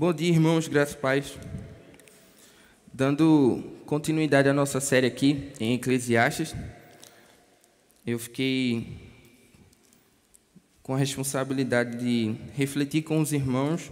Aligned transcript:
Bom 0.00 0.12
dia, 0.12 0.28
irmãos, 0.28 0.68
graças 0.68 0.94
a 0.94 0.98
paz. 0.98 1.36
Dando 2.94 3.64
continuidade 3.84 4.48
à 4.48 4.52
nossa 4.52 4.78
série 4.78 5.08
aqui 5.08 5.50
em 5.58 5.74
Eclesiastes, 5.74 6.54
eu 8.06 8.16
fiquei 8.16 8.96
com 10.84 10.94
a 10.94 10.98
responsabilidade 10.98 11.98
de 11.98 12.36
refletir 12.54 13.02
com 13.02 13.20
os 13.20 13.32
irmãos 13.32 13.90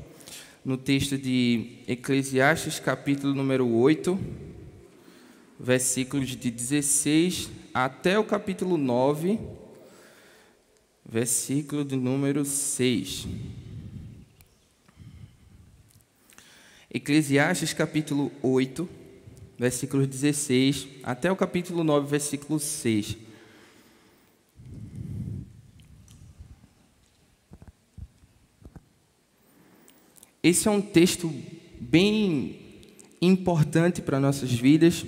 no 0.65 0.77
texto 0.77 1.19
de 1.19 1.79
Eclesiastes, 1.89 2.79
capítulo 2.79 3.35
número 3.35 3.67
8, 3.67 4.17
versículos 5.59 6.29
de 6.37 6.53
16 6.53 7.51
até 7.75 8.17
o 8.17 8.23
capítulo 8.23 8.77
9, 8.77 9.41
versículo 11.05 11.85
de 11.85 11.97
número 11.97 12.45
6. 12.45 13.27
Eclesiastes 16.89 17.73
capítulo 17.73 18.31
8, 18.41 18.89
versículos 19.59 20.07
16, 20.07 20.87
até 21.03 21.31
o 21.31 21.37
capítulo 21.37 21.83
9, 21.83 22.09
versículo 22.09 22.61
6. 22.61 23.17
Esse 30.43 30.69
é 30.69 30.71
um 30.71 30.81
texto 30.81 31.33
bem 31.81 32.57
importante 33.21 34.01
para 34.01 34.21
nossas 34.21 34.53
vidas. 34.53 35.05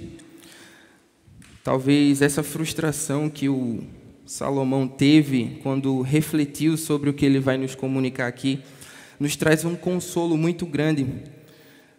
Talvez 1.62 2.20
essa 2.22 2.42
frustração 2.42 3.30
que 3.30 3.48
o 3.48 3.84
Salomão 4.26 4.88
teve 4.88 5.60
quando 5.62 6.02
refletiu 6.02 6.76
sobre 6.76 7.08
o 7.08 7.14
que 7.14 7.24
ele 7.24 7.38
vai 7.38 7.56
nos 7.56 7.76
comunicar 7.76 8.26
aqui, 8.26 8.58
nos 9.20 9.36
traz 9.36 9.64
um 9.64 9.76
consolo 9.76 10.36
muito 10.36 10.66
grande 10.66 11.06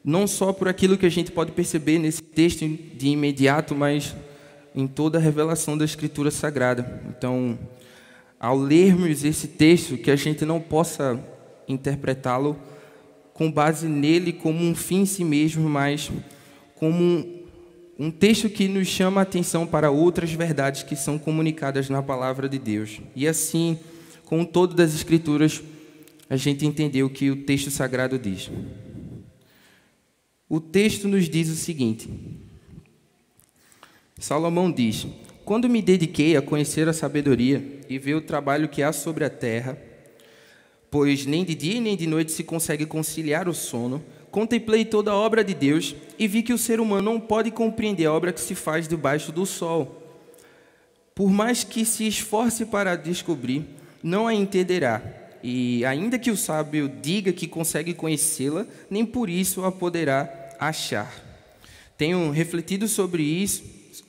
não 0.10 0.26
só 0.26 0.52
por 0.52 0.68
aquilo 0.68 0.98
que 0.98 1.06
a 1.06 1.12
gente 1.12 1.32
pode 1.32 1.52
perceber 1.52 2.00
nesse 2.00 2.24
texto 2.24 2.68
de 2.68 3.10
imediato, 3.10 3.76
mas 3.76 4.16
em 4.76 4.88
toda 4.88 5.20
a 5.20 5.22
revelação 5.22 5.78
da 5.78 5.86
Escritura 5.86 6.32
Sagrada. 6.32 7.04
Então, 7.08 7.60
ao 8.40 8.58
lermos 8.58 9.24
esse 9.24 9.48
texto, 9.48 9.98
que 9.98 10.10
a 10.10 10.16
gente 10.16 10.44
não 10.46 10.60
possa 10.60 11.24
interpretá-lo 11.68 12.58
com 13.36 13.52
base 13.52 13.88
nele 13.88 14.34
como 14.34 14.66
um 14.66 14.74
fim 14.74 15.02
em 15.02 15.06
si 15.06 15.24
mesmo, 15.24 15.70
mas 15.70 16.12
como 16.76 17.00
um, 17.00 17.44
um 18.00 18.12
texto 18.12 18.50
que 18.50 18.68
nos 18.68 18.88
chama 18.88 19.22
a 19.22 19.24
atenção 19.24 19.68
para 19.68 19.92
outras 19.92 20.32
verdades 20.32 20.82
que 20.82 20.96
são 20.96 21.20
comunicadas 21.20 21.88
na 21.88 22.02
palavra 22.02 22.50
de 22.50 22.58
Deus. 22.58 23.00
E 23.16 23.28
assim, 23.28 23.78
com 24.26 24.44
todas 24.44 24.90
as 24.90 24.96
Escrituras, 24.96 25.62
a 26.28 26.36
gente 26.36 26.66
entendeu 26.66 27.06
o 27.06 27.10
que 27.12 27.30
o 27.30 27.44
texto 27.44 27.70
sagrado 27.70 28.18
diz. 28.18 28.50
O 30.52 30.60
texto 30.60 31.08
nos 31.08 31.30
diz 31.30 31.48
o 31.48 31.56
seguinte: 31.56 32.10
Salomão 34.18 34.72
diz: 34.72 35.06
Quando 35.46 35.70
me 35.70 35.80
dediquei 35.80 36.36
a 36.36 36.42
conhecer 36.42 36.90
a 36.90 36.94
sabedoria 36.94 37.64
e 37.88 38.00
ver 38.00 38.16
o 38.16 38.22
trabalho 38.22 38.68
que 38.68 38.82
há 38.82 38.92
sobre 38.92 39.24
a 39.24 39.30
terra, 39.30 39.78
pois 40.90 41.28
nem 41.28 41.46
de 41.46 41.54
dia 41.54 41.80
nem 41.80 41.96
de 41.96 42.08
noite 42.08 42.32
se 42.32 42.44
consegue 42.44 42.88
conciliar 42.88 43.48
o 43.48 43.54
sono, 43.54 44.04
contemplei 44.32 44.84
toda 44.86 45.12
a 45.12 45.16
obra 45.16 45.44
de 45.44 45.54
Deus 45.54 45.96
e 46.18 46.28
vi 46.28 46.42
que 46.42 46.54
o 46.54 46.58
ser 46.58 46.80
humano 46.80 47.12
não 47.12 47.20
pode 47.20 47.52
compreender 47.52 48.08
a 48.08 48.14
obra 48.14 48.34
que 48.34 48.42
se 48.42 48.56
faz 48.56 48.88
debaixo 48.88 49.32
do 49.32 49.46
sol. 49.46 50.02
Por 51.14 51.30
mais 51.30 51.64
que 51.64 51.86
se 51.86 52.08
esforce 52.08 52.66
para 52.66 52.96
descobrir, 52.96 53.68
não 54.02 54.26
a 54.26 54.34
entenderá. 54.34 55.04
E 55.44 55.86
ainda 55.86 56.18
que 56.18 56.32
o 56.32 56.38
sábio 56.38 56.90
diga 57.02 57.32
que 57.32 57.48
consegue 57.48 57.94
conhecê-la, 57.94 58.66
nem 58.90 59.06
por 59.06 59.30
isso 59.30 59.64
a 59.64 59.72
poderá 59.72 60.39
achar. 60.60 61.12
Tenho 61.98 62.32
refletido 62.32 62.88
sobre 62.88 63.24
isso, 63.24 63.64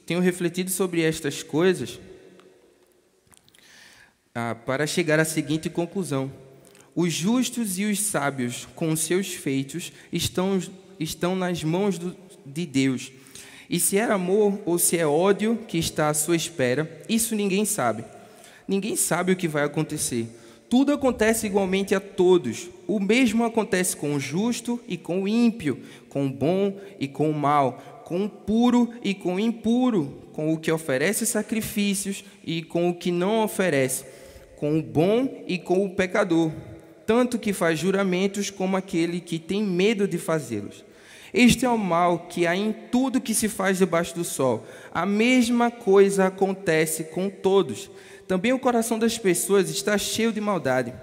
tenho 0.07 0.21
refletido 0.21 0.71
sobre 0.71 1.03
estas 1.03 1.43
coisas 1.43 1.99
ah, 4.35 4.55
para 4.55 4.87
chegar 4.87 5.19
à 5.21 5.25
seguinte 5.25 5.71
conclusão: 5.71 6.33
os 6.95 7.13
justos 7.13 7.79
e 7.79 7.85
os 7.85 8.01
sábios, 8.01 8.67
com 8.75 8.95
seus 8.97 9.29
feitos, 9.35 9.93
estão, 10.13 10.61
estão 10.99 11.37
nas 11.37 11.63
mãos 11.63 11.99
do, 11.99 12.17
de 12.45 12.67
Deus. 12.67 13.13
E 13.69 13.79
se 13.79 13.97
é 13.97 14.05
amor 14.05 14.61
ou 14.67 14.79
se 14.79 14.99
é 14.99 15.07
ódio 15.07 15.57
que 15.69 15.79
está 15.79 16.09
à 16.09 16.15
sua 16.15 16.35
espera, 16.35 17.03
isso 17.09 17.37
ninguém 17.37 17.65
sabe. 17.65 18.05
Ninguém 18.67 18.97
sabe 18.97 19.33
o 19.33 19.37
que 19.37 19.47
vai 19.47 19.63
acontecer. 19.63 20.29
Tudo 20.71 20.93
acontece 20.93 21.47
igualmente 21.47 21.97
a 21.97 22.01
todos. 22.01 22.71
O 22.87 23.01
mesmo 23.01 23.45
acontece 23.45 23.97
com 23.97 24.15
o 24.15 24.21
justo 24.21 24.81
e 24.87 24.97
com 24.97 25.25
o 25.25 25.29
ímpio, 25.29 25.81
com 26.09 26.27
o 26.27 26.31
bom 26.31 26.79
e 27.01 27.09
com 27.09 27.29
o 27.29 27.35
mal, 27.35 28.03
com 28.05 28.25
o 28.25 28.29
puro 28.29 28.89
e 29.03 29.13
com 29.13 29.35
o 29.35 29.41
impuro, 29.41 30.29
com 30.33 30.53
o 30.53 30.59
que 30.59 30.71
oferece 30.71 31.27
sacrifícios 31.27 32.25
e 32.45 32.63
com 32.63 32.89
o 32.89 32.95
que 32.95 33.11
não 33.11 33.43
oferece, 33.43 34.05
com 34.57 34.79
o 34.79 34.83
bom 34.83 35.43
e 35.49 35.59
com 35.59 35.85
o 35.85 35.91
pecador, 35.91 36.53
tanto 37.05 37.37
que 37.37 37.53
faz 37.53 37.77
juramentos 37.77 38.49
como 38.49 38.77
aquele 38.77 39.21
que 39.21 39.41
tem 39.41 39.65
medo 39.65 40.07
de 40.07 40.19
fazê-los. 40.19 40.85
Este 41.33 41.65
é 41.65 41.69
o 41.69 41.79
mal 41.79 42.27
que 42.29 42.47
há 42.47 42.55
em 42.55 42.73
tudo 42.73 43.21
que 43.21 43.35
se 43.35 43.49
faz 43.49 43.79
debaixo 43.79 44.15
do 44.15 44.25
sol. 44.25 44.67
A 44.93 45.07
mesma 45.07 45.71
coisa 45.71 46.27
acontece 46.27 47.05
com 47.05 47.29
todos. 47.29 47.91
Também 48.31 48.53
o 48.53 48.61
coração 48.61 48.97
das 48.97 49.19
pessoas 49.19 49.69
está 49.69 49.99
cheio 49.99 50.33
de 50.33 50.41
maldade, 50.41 50.95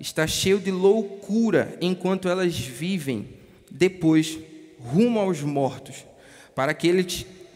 está 0.00 0.26
cheio 0.26 0.58
de 0.58 0.70
loucura 0.70 1.76
enquanto 1.82 2.30
elas 2.30 2.56
vivem 2.56 3.28
depois 3.70 4.38
rumo 4.80 5.20
aos 5.20 5.42
mortos. 5.42 6.06
Para 6.54 6.72
aquele, 6.72 7.06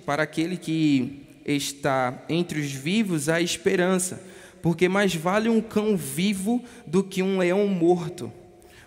para 0.05 0.25
aquele 0.25 0.59
que 0.59 1.23
está 1.47 2.23
entre 2.29 2.61
os 2.61 2.71
vivos 2.73 3.31
há 3.31 3.41
esperança, 3.41 4.23
porque 4.61 4.87
mais 4.87 5.15
vale 5.15 5.49
um 5.49 5.63
cão 5.63 5.97
vivo 5.97 6.63
do 6.87 7.03
que 7.03 7.23
um 7.23 7.39
leão 7.39 7.67
morto. 7.69 8.31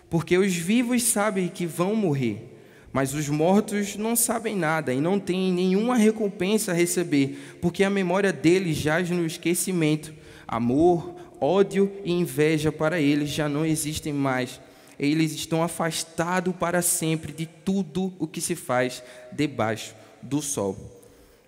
Porque 0.08 0.38
os 0.38 0.54
vivos 0.54 1.02
sabem 1.02 1.48
que 1.48 1.66
vão 1.66 1.96
morrer 1.96 2.53
mas 2.94 3.12
os 3.12 3.28
mortos 3.28 3.96
não 3.96 4.14
sabem 4.14 4.54
nada 4.54 4.94
e 4.94 5.00
não 5.00 5.18
têm 5.18 5.52
nenhuma 5.52 5.96
recompensa 5.96 6.70
a 6.70 6.74
receber, 6.74 7.56
porque 7.60 7.82
a 7.82 7.90
memória 7.90 8.32
deles 8.32 8.76
jaz 8.76 9.10
no 9.10 9.26
esquecimento. 9.26 10.14
Amor, 10.46 11.12
ódio 11.40 11.90
e 12.04 12.12
inveja 12.12 12.70
para 12.70 13.00
eles 13.00 13.30
já 13.30 13.48
não 13.48 13.66
existem 13.66 14.12
mais. 14.12 14.60
Eles 14.96 15.32
estão 15.32 15.60
afastados 15.60 16.54
para 16.54 16.80
sempre 16.82 17.32
de 17.32 17.46
tudo 17.46 18.14
o 18.16 18.28
que 18.28 18.40
se 18.40 18.54
faz 18.54 19.02
debaixo 19.32 19.92
do 20.22 20.40
sol. 20.40 20.76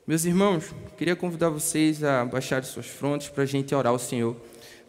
Meus 0.04 0.24
irmãos, 0.24 0.74
queria 0.98 1.14
convidar 1.14 1.50
vocês 1.50 2.02
a 2.02 2.24
baixar 2.24 2.64
suas 2.64 2.86
frontes 2.86 3.28
para 3.28 3.44
a 3.44 3.46
gente 3.46 3.72
orar 3.72 3.92
ao 3.92 4.00
Senhor, 4.00 4.34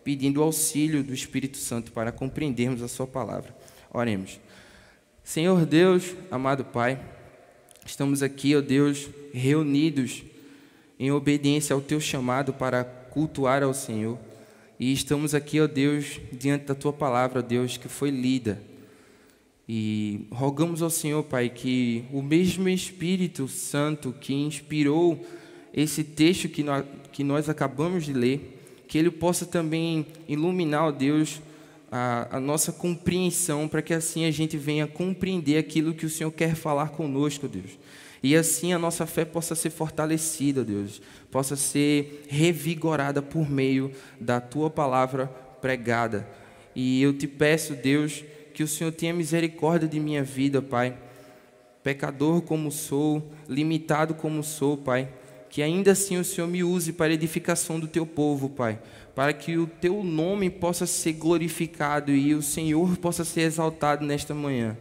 pedindo 0.03 0.39
o 0.39 0.43
auxílio 0.43 1.03
do 1.03 1.13
Espírito 1.13 1.57
Santo 1.57 1.91
para 1.91 2.11
compreendermos 2.11 2.81
a 2.81 2.87
Sua 2.87 3.05
palavra. 3.05 3.55
Oremos. 3.93 4.39
Senhor 5.27 5.65
Deus, 5.65 6.15
amado 6.31 6.63
Pai, 6.63 6.97
estamos 7.85 8.23
aqui, 8.23 8.55
ó 8.55 8.61
Deus, 8.61 9.09
reunidos 9.33 10.23
em 10.97 11.11
obediência 11.11 11.73
ao 11.73 11.81
Teu 11.81 11.99
chamado 11.99 12.53
para 12.53 12.85
cultuar 12.85 13.61
ao 13.61 13.73
Senhor. 13.73 14.17
E 14.79 14.93
estamos 14.93 15.35
aqui, 15.35 15.59
ó 15.59 15.67
Deus, 15.67 16.21
diante 16.31 16.63
da 16.63 16.73
Tua 16.73 16.93
palavra, 16.93 17.39
ó 17.39 17.41
Deus, 17.41 17.75
que 17.75 17.89
foi 17.89 18.09
lida. 18.09 18.63
E 19.67 20.25
rogamos 20.31 20.81
ao 20.81 20.89
Senhor, 20.89 21.21
Pai, 21.23 21.49
que 21.49 22.05
o 22.13 22.21
mesmo 22.21 22.69
Espírito 22.69 23.49
Santo 23.49 24.15
que 24.21 24.33
inspirou 24.33 25.27
esse 25.73 26.05
texto 26.05 26.47
que 26.47 26.63
nós, 26.63 26.85
que 27.11 27.25
nós 27.25 27.49
acabamos 27.49 28.05
de 28.05 28.13
ler, 28.13 28.63
que 28.87 28.97
ele 28.97 29.11
possa 29.11 29.45
também 29.45 30.05
iluminar, 30.25 30.85
ó 30.85 30.91
Deus, 30.91 31.41
a, 31.91 32.37
a 32.37 32.39
nossa 32.39 32.71
compreensão, 32.71 33.67
para 33.67 33.81
que 33.81 33.93
assim 33.93 34.25
a 34.25 34.31
gente 34.31 34.57
venha 34.57 34.87
compreender 34.87 35.57
aquilo 35.57 35.93
que 35.93 36.05
o 36.05 36.09
Senhor 36.09 36.31
quer 36.31 36.55
falar 36.55 36.89
conosco, 36.89 37.47
Deus. 37.47 37.77
E 38.21 38.35
assim 38.35 38.73
a 38.73 38.79
nossa 38.79 39.05
fé 39.05 39.23
possa 39.23 39.55
ser 39.55 39.69
fortalecida, 39.69 40.63
Deus, 40.63 41.01
possa 41.31 41.55
ser 41.55 42.25
revigorada 42.27 43.21
por 43.21 43.49
meio 43.49 43.91
da 44.19 44.41
tua 44.41 44.69
palavra 44.69 45.27
pregada. 45.61 46.27
E 46.75 47.01
eu 47.01 47.13
te 47.13 47.27
peço, 47.27 47.73
Deus, 47.75 48.23
que 48.53 48.63
o 48.63 48.67
Senhor 48.67 48.91
tenha 48.91 49.13
misericórdia 49.13 49.87
de 49.87 49.99
minha 49.99 50.23
vida, 50.23 50.61
Pai. 50.61 50.97
Pecador 51.83 52.41
como 52.41 52.71
sou, 52.71 53.31
limitado 53.47 54.13
como 54.13 54.43
sou, 54.43 54.75
Pai, 54.75 55.07
que 55.49 55.61
ainda 55.61 55.91
assim 55.91 56.17
o 56.17 56.23
Senhor 56.23 56.47
me 56.47 56.63
use 56.63 56.93
para 56.93 57.11
a 57.11 57.13
edificação 57.13 57.79
do 57.79 57.87
teu 57.87 58.05
povo, 58.05 58.49
Pai 58.49 58.79
para 59.17 59.33
que 59.33 59.57
o 59.57 59.65
teu 59.65 60.03
nome 60.03 60.47
possa 60.47 60.85
ser 60.85 61.13
glorificado 61.13 62.11
e 62.11 62.35
o 62.35 62.41
Senhor 62.43 62.95
possa 62.97 63.25
ser 63.25 63.41
exaltado 63.41 64.05
nesta 64.05 64.31
manhã. 64.31 64.77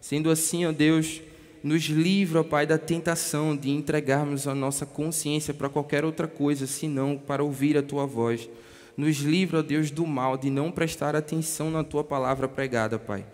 Sendo 0.00 0.32
assim, 0.32 0.66
ó 0.66 0.72
Deus, 0.72 1.22
nos 1.62 1.84
livra, 1.84 2.40
ó 2.40 2.42
Pai, 2.42 2.66
da 2.66 2.76
tentação 2.76 3.56
de 3.56 3.70
entregarmos 3.70 4.48
a 4.48 4.54
nossa 4.54 4.84
consciência 4.84 5.54
para 5.54 5.68
qualquer 5.68 6.04
outra 6.04 6.26
coisa, 6.26 6.66
senão 6.66 7.16
para 7.16 7.44
ouvir 7.44 7.78
a 7.78 7.82
tua 7.82 8.04
voz. 8.04 8.50
Nos 8.96 9.18
livra, 9.18 9.60
ó 9.60 9.62
Deus, 9.62 9.92
do 9.92 10.04
mal 10.04 10.36
de 10.36 10.50
não 10.50 10.72
prestar 10.72 11.14
atenção 11.14 11.70
na 11.70 11.84
tua 11.84 12.02
palavra 12.02 12.48
pregada, 12.48 12.98
Pai. 12.98 13.24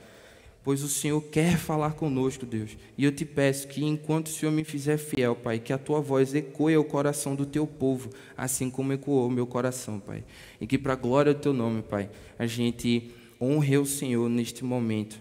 Pois 0.64 0.82
o 0.82 0.88
Senhor 0.88 1.20
quer 1.20 1.58
falar 1.58 1.92
conosco, 1.92 2.46
Deus. 2.46 2.76
E 2.96 3.04
eu 3.04 3.12
te 3.12 3.24
peço 3.26 3.68
que, 3.68 3.84
enquanto 3.84 4.28
o 4.28 4.30
Senhor 4.30 4.50
me 4.50 4.64
fizer 4.64 4.96
fiel, 4.96 5.36
Pai, 5.36 5.58
que 5.58 5.72
a 5.72 5.78
tua 5.78 6.00
voz 6.00 6.34
ecoe 6.34 6.74
ao 6.74 6.82
coração 6.82 7.36
do 7.36 7.44
teu 7.44 7.66
povo, 7.66 8.08
assim 8.36 8.70
como 8.70 8.94
ecoou 8.94 9.28
o 9.28 9.30
meu 9.30 9.46
coração, 9.46 10.00
Pai. 10.00 10.24
E 10.58 10.66
que, 10.66 10.78
para 10.78 10.94
a 10.94 10.96
glória 10.96 11.34
do 11.34 11.40
teu 11.40 11.52
nome, 11.52 11.82
Pai, 11.82 12.08
a 12.38 12.46
gente 12.46 13.10
honre 13.38 13.76
o 13.76 13.84
Senhor 13.84 14.28
neste 14.30 14.64
momento 14.64 15.20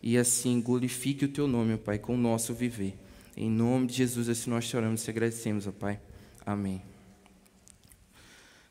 e 0.00 0.16
assim 0.16 0.60
glorifique 0.60 1.24
o 1.24 1.28
teu 1.28 1.48
nome, 1.48 1.76
Pai, 1.76 1.98
com 1.98 2.14
o 2.14 2.18
nosso 2.18 2.54
viver. 2.54 2.94
Em 3.36 3.50
nome 3.50 3.88
de 3.88 3.94
Jesus, 3.94 4.28
assim 4.28 4.48
nós 4.48 4.64
choramos 4.64 5.04
e 5.04 5.10
agradecemos, 5.10 5.66
ó 5.66 5.72
Pai. 5.72 5.98
Amém. 6.46 6.80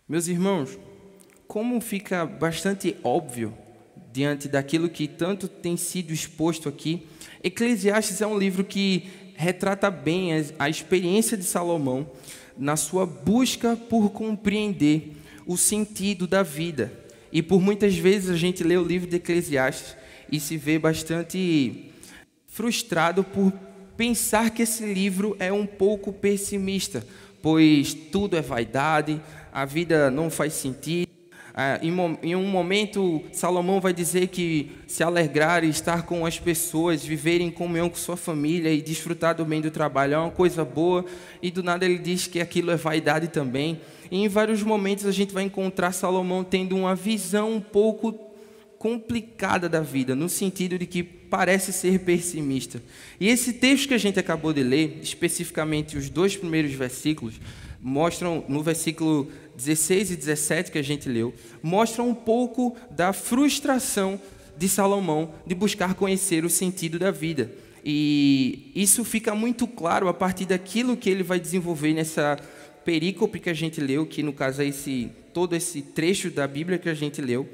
Meus 0.08 0.28
irmãos, 0.28 0.78
como 1.48 1.82
fica 1.82 2.26
bastante 2.26 2.96
óbvio 3.04 3.54
diante 4.14 4.48
daquilo 4.48 4.88
que 4.88 5.08
tanto 5.08 5.48
tem 5.48 5.76
sido 5.76 6.14
exposto 6.14 6.70
aqui, 6.70 7.08
Eclesiastes 7.44 8.22
é 8.22 8.28
um 8.28 8.38
livro 8.38 8.64
que 8.64 9.10
retrata 9.36 9.90
bem 9.90 10.30
a 10.60 10.70
experiência 10.70 11.36
de 11.36 11.44
Salomão 11.44 12.08
na 12.56 12.76
sua 12.76 13.08
busca 13.08 13.76
por 13.76 14.12
compreender 14.12 15.14
o 15.48 15.58
sentido 15.58 16.28
da 16.28 16.44
vida. 16.44 16.94
E 17.32 17.42
por 17.42 17.60
muitas 17.60 17.96
vezes 17.98 18.30
a 18.30 18.38
gente 18.38 18.64
lê 18.64 18.78
o 18.78 18.84
livro 18.84 19.10
de 19.10 19.16
Eclesiastes 19.16 19.96
e 20.32 20.40
se 20.40 20.58
vê 20.58 20.78
bastante 20.78 21.92
frustrado 22.46 23.24
por 23.24 23.52
pensar 23.98 24.52
que 24.52 24.62
esse 24.62 24.86
livro 24.94 25.36
é 25.40 25.52
um 25.52 25.66
pouco 25.66 26.14
pessimista, 26.14 27.04
pois 27.42 27.96
tudo 27.96 28.38
é 28.38 28.42
vaidade, 28.42 29.20
a 29.52 29.66
vida 29.66 30.12
não 30.12 30.30
faz 30.30 30.54
sentido, 30.54 31.03
em 32.24 32.36
um 32.36 32.48
momento, 32.48 33.22
Salomão 33.32 33.80
vai 33.80 33.94
dizer 33.94 34.28
que 34.28 34.72
se 34.88 35.04
alegrar 35.04 35.64
e 35.64 35.70
estar 35.70 36.04
com 36.04 36.26
as 36.26 36.40
pessoas, 36.40 37.06
viver 37.06 37.42
em 37.42 37.52
comunhão 37.52 37.90
com 37.90 37.96
sua 37.96 38.18
família 38.18 38.72
e 38.72 38.82
desfrutar 38.82 39.36
do 39.36 39.46
bem 39.46 39.62
do 39.62 39.70
trabalho 39.70 40.16
é 40.16 40.18
uma 40.18 40.32
coisa 40.32 40.66
boa, 40.66 41.06
e 41.44 41.52
do 41.52 41.62
nada 41.62 41.86
ele 41.86 42.00
diz 42.00 42.26
que 42.26 42.40
aquilo 42.40 42.72
é 42.72 42.76
vaidade 42.76 43.28
também. 43.28 43.80
E 44.10 44.18
em 44.18 44.28
vários 44.28 44.64
momentos 44.64 45.06
a 45.06 45.12
gente 45.12 45.32
vai 45.32 45.44
encontrar 45.44 45.92
Salomão 45.92 46.44
tendo 46.44 46.76
uma 46.76 46.96
visão 46.96 47.54
um 47.54 47.62
pouco 47.62 48.14
complicada 48.80 49.70
da 49.70 49.80
vida, 49.80 50.16
no 50.16 50.28
sentido 50.28 50.78
de 50.78 50.88
que 50.88 51.04
parece 51.04 51.72
ser 51.72 52.00
pessimista. 52.00 52.82
E 53.20 53.30
esse 53.30 53.54
texto 53.54 53.88
que 53.88 53.94
a 53.94 53.98
gente 54.00 54.20
acabou 54.20 54.52
de 54.52 54.64
ler, 54.64 55.00
especificamente 55.02 55.98
os 55.98 56.10
dois 56.10 56.36
primeiros 56.36 56.74
versículos, 56.74 57.40
mostram 57.82 58.44
no 58.48 58.64
versículo 58.64 59.30
16 59.56 60.12
e 60.12 60.16
17 60.16 60.72
que 60.72 60.78
a 60.78 60.84
gente 60.84 61.10
leu, 61.10 61.34
mostram 61.62 62.10
um 62.10 62.16
pouco 62.16 62.76
da 62.92 63.14
frustração 63.14 64.20
de 64.58 64.70
Salomão 64.70 65.34
de 65.46 65.56
buscar 65.56 65.94
conhecer 65.94 66.46
o 66.46 66.50
sentido 66.50 67.00
da 67.00 67.12
vida. 67.12 67.52
E 67.86 68.72
isso 68.74 69.04
fica 69.04 69.36
muito 69.36 69.68
claro 69.68 70.08
a 70.08 70.14
partir 70.14 70.46
daquilo 70.46 70.96
que 70.96 71.10
ele 71.10 71.24
vai 71.24 71.40
desenvolver 71.40 71.94
nessa 71.94 72.38
perícope 72.86 73.40
que 73.40 73.50
a 73.50 73.54
gente 73.54 73.82
leu, 73.82 74.06
que 74.06 74.24
no 74.24 74.34
caso 74.34 74.62
é 74.62 74.66
esse 74.66 75.12
todo 75.34 75.56
esse 75.56 75.82
trecho 75.82 76.30
da 76.30 76.48
Bíblia 76.48 76.78
que 76.78 76.88
a 76.88 76.94
gente 76.94 77.22
leu. 77.22 77.50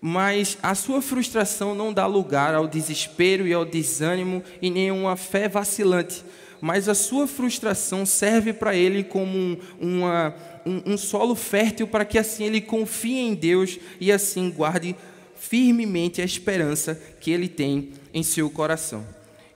Mas 0.00 0.58
a 0.62 0.74
sua 0.74 1.00
frustração 1.00 1.74
não 1.74 1.92
dá 1.92 2.06
lugar 2.06 2.54
ao 2.54 2.66
desespero 2.66 3.46
e 3.46 3.52
ao 3.52 3.64
desânimo 3.64 4.42
e 4.60 4.70
nenhuma 4.70 5.16
fé 5.16 5.48
vacilante, 5.48 6.24
mas 6.60 6.88
a 6.88 6.94
sua 6.94 7.26
frustração 7.26 8.06
serve 8.06 8.52
para 8.52 8.74
ele 8.74 9.04
como 9.04 9.36
um, 9.36 9.58
uma, 9.80 10.34
um, 10.64 10.92
um 10.92 10.96
solo 10.96 11.34
fértil 11.34 11.86
para 11.86 12.04
que 12.04 12.18
assim 12.18 12.44
ele 12.44 12.60
confie 12.60 13.18
em 13.18 13.34
Deus 13.34 13.78
e 14.00 14.10
assim 14.10 14.50
guarde 14.50 14.96
firmemente 15.38 16.22
a 16.22 16.24
esperança 16.24 17.00
que 17.20 17.30
ele 17.30 17.48
tem 17.48 17.90
em 18.12 18.22
seu 18.22 18.48
coração. 18.48 19.06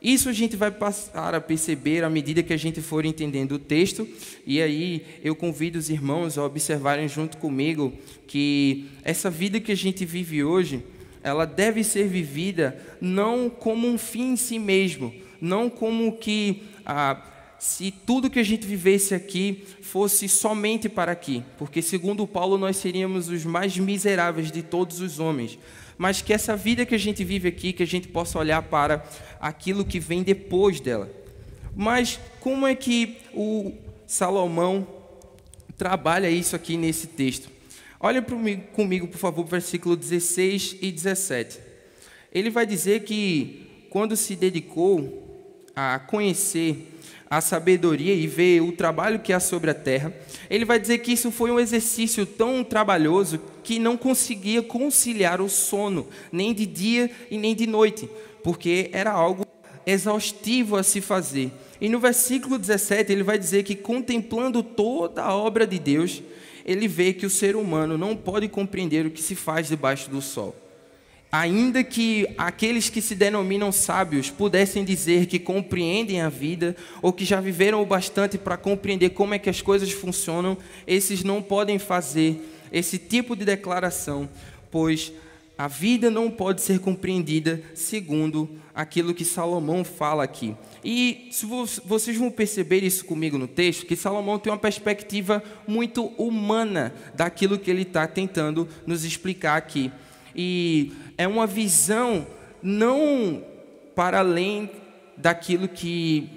Isso 0.01 0.29
a 0.29 0.33
gente 0.33 0.55
vai 0.55 0.71
passar 0.71 1.35
a 1.35 1.41
perceber 1.41 2.05
à 2.05 2.11
medida 2.11 2.43
que 2.43 2.53
a 2.53 2.57
gente 2.57 2.81
for 2.81 3.05
entendendo 3.05 3.53
o 3.53 3.59
texto, 3.59 4.07
e 4.47 4.63
aí 4.63 5.05
eu 5.25 5.35
convido 5.35 5.77
os 5.79 5.91
irmãos 5.91 6.39
a 6.39 6.45
observarem 6.45 7.09
junto 7.09 7.37
comigo 7.39 7.93
que 8.27 8.87
essa 9.03 9.29
vida 9.29 9.59
que 9.59 9.73
a 9.73 9.77
gente 9.77 10.05
vive 10.05 10.45
hoje, 10.45 10.85
ela 11.23 11.45
deve 11.45 11.83
ser 11.83 12.07
vivida 12.07 12.79
não 13.01 13.51
como 13.51 13.89
um 13.89 13.99
fim 13.99 14.33
em 14.33 14.37
si 14.37 14.59
mesmo, 14.59 15.13
não 15.41 15.69
como 15.69 16.17
que 16.17 16.63
ah, 16.89 17.21
se 17.59 17.91
tudo 17.91 18.31
que 18.31 18.39
a 18.39 18.45
gente 18.45 18.67
vivesse 18.67 19.15
aqui 19.15 19.63
fosse 19.83 20.27
somente 20.27 20.89
para 20.89 21.13
aqui, 21.13 21.45
porque 21.59 21.83
segundo 21.83 22.27
Paulo 22.27 22.57
nós 22.57 22.79
seríamos 22.79 23.29
os 23.29 23.45
mais 23.45 23.77
miseráveis 23.77 24.51
de 24.51 24.63
todos 24.63 25.03
os 25.03 25.19
homens, 25.19 25.59
mas 25.99 26.23
que 26.23 26.33
essa 26.33 26.57
vida 26.57 26.87
que 26.87 26.95
a 26.95 26.99
gente 26.99 27.23
vive 27.23 27.49
aqui, 27.49 27.75
que 27.75 27.83
a 27.83 27.87
gente 27.87 28.09
possa 28.09 28.39
olhar 28.39 28.63
para 28.63 29.05
aquilo 29.39 29.85
que 29.85 30.01
vem 30.01 30.23
depois 30.23 30.81
dela. 30.81 31.11
Mas 31.77 32.19
como 32.41 32.67
é 32.67 32.75
que 32.75 33.19
o 33.35 33.75
Salomão 34.07 34.87
trabalha 35.77 36.31
isso 36.31 36.57
aqui 36.57 36.77
nesse 36.79 37.09
texto? 37.09 37.51
Olha 38.01 38.23
comigo, 38.23 39.09
por 39.09 39.19
favor, 39.19 39.45
versículo 39.45 39.95
16 39.95 40.77
e 40.81 40.91
17. 40.91 41.59
Ele 42.33 42.49
vai 42.49 42.65
dizer 42.65 43.03
que 43.03 43.87
quando 43.91 44.17
se 44.17 44.37
dedicou 44.37 45.28
a 45.81 46.01
conhecer 46.01 46.99
a 47.31 47.41
sabedoria 47.41 48.13
e 48.13 48.27
ver 48.27 48.61
o 48.63 48.73
trabalho 48.73 49.21
que 49.21 49.33
há 49.33 49.39
sobre 49.39 49.71
a 49.71 49.75
terra, 49.75 50.13
ele 50.51 50.65
vai 50.65 50.77
dizer 50.77 50.99
que 50.99 51.13
isso 51.13 51.31
foi 51.31 51.53
um 51.53 51.61
exercício 51.61 52.27
tão 52.27 52.65
trabalhoso 52.65 53.41
que 53.63 53.79
não 53.79 53.97
conseguia 53.97 54.61
conciliar 54.61 55.41
o 55.41 55.49
sono, 55.49 56.09
nem 56.33 56.53
de 56.53 56.67
dia 56.67 57.09
e 57.31 57.39
nem 57.39 57.55
de 57.55 57.65
noite, 57.65 58.11
porque 58.43 58.91
era 58.93 59.13
algo 59.13 59.47
exaustivo 59.87 60.75
a 60.75 60.83
se 60.83 61.01
fazer. 61.01 61.53
E 61.81 61.89
no 61.89 62.01
versículo 62.01 62.59
17 62.59 63.13
ele 63.13 63.23
vai 63.23 63.39
dizer 63.39 63.63
que 63.63 63.77
contemplando 63.77 64.65
toda 64.65 65.23
a 65.23 65.33
obra 65.33 65.65
de 65.65 65.79
Deus, 65.79 66.21
ele 66.65 66.89
vê 66.89 67.13
que 67.13 67.25
o 67.25 67.31
ser 67.31 67.55
humano 67.55 67.97
não 67.97 68.17
pode 68.17 68.49
compreender 68.49 69.07
o 69.07 69.13
que 69.13 69.23
se 69.23 69.37
faz 69.37 69.69
debaixo 69.69 70.11
do 70.11 70.21
sol. 70.21 70.57
Ainda 71.31 71.85
que 71.85 72.27
aqueles 72.39 72.89
que 72.89 73.03
se 73.03 73.15
denominam 73.15 73.71
sábios 73.71 74.31
pudessem 74.31 74.83
dizer 74.83 75.27
que 75.27 75.39
compreendem 75.39 76.23
a 76.23 76.31
vida 76.31 76.75
ou 77.03 77.13
que 77.13 77.25
já 77.25 77.39
viveram 77.39 77.83
o 77.83 77.87
bastante 77.87 78.39
para 78.39 78.57
compreender 78.57 79.11
como 79.11 79.35
é 79.35 79.39
que 79.39 79.51
as 79.51 79.61
coisas 79.61 79.93
funcionam, 79.93 80.57
esses 80.87 81.23
não 81.23 81.43
podem 81.43 81.79
fazer 81.79 82.41
esse 82.73 82.97
tipo 82.97 83.37
de 83.37 83.45
declaração, 83.45 84.29
pois 84.71 85.13
a 85.59 85.69
vida 85.69 86.09
não 86.11 86.31
pode 86.31 86.63
ser 86.63 86.79
compreendida 86.79 87.61
segundo 87.75 88.49
aquilo 88.75 89.13
que 89.13 89.25
Salomão 89.25 89.85
fala 89.85 90.25
aqui. 90.25 90.55
E 90.83 91.29
se 91.31 91.45
vocês 91.85 92.17
vão 92.17 92.31
perceber 92.31 92.85
isso 92.85 93.05
comigo 93.05 93.37
no 93.37 93.49
texto, 93.49 93.85
que 93.85 93.97
Salomão 93.97 94.39
tem 94.39 94.51
uma 94.51 94.59
perspectiva 94.59 95.43
muito 95.67 96.07
humana 96.17 96.95
daquilo 97.15 97.59
que 97.59 97.71
ele 97.71 97.83
está 97.83 98.07
tentando 98.07 98.67
nos 98.87 99.05
explicar 99.05 99.57
aqui. 99.57 99.91
E 100.37 100.93
é 101.19 101.27
uma 101.27 101.47
visão 101.47 102.27
não 102.63 103.43
para 103.95 104.21
além 104.21 104.71
daquilo 105.17 105.69
que 105.69 106.31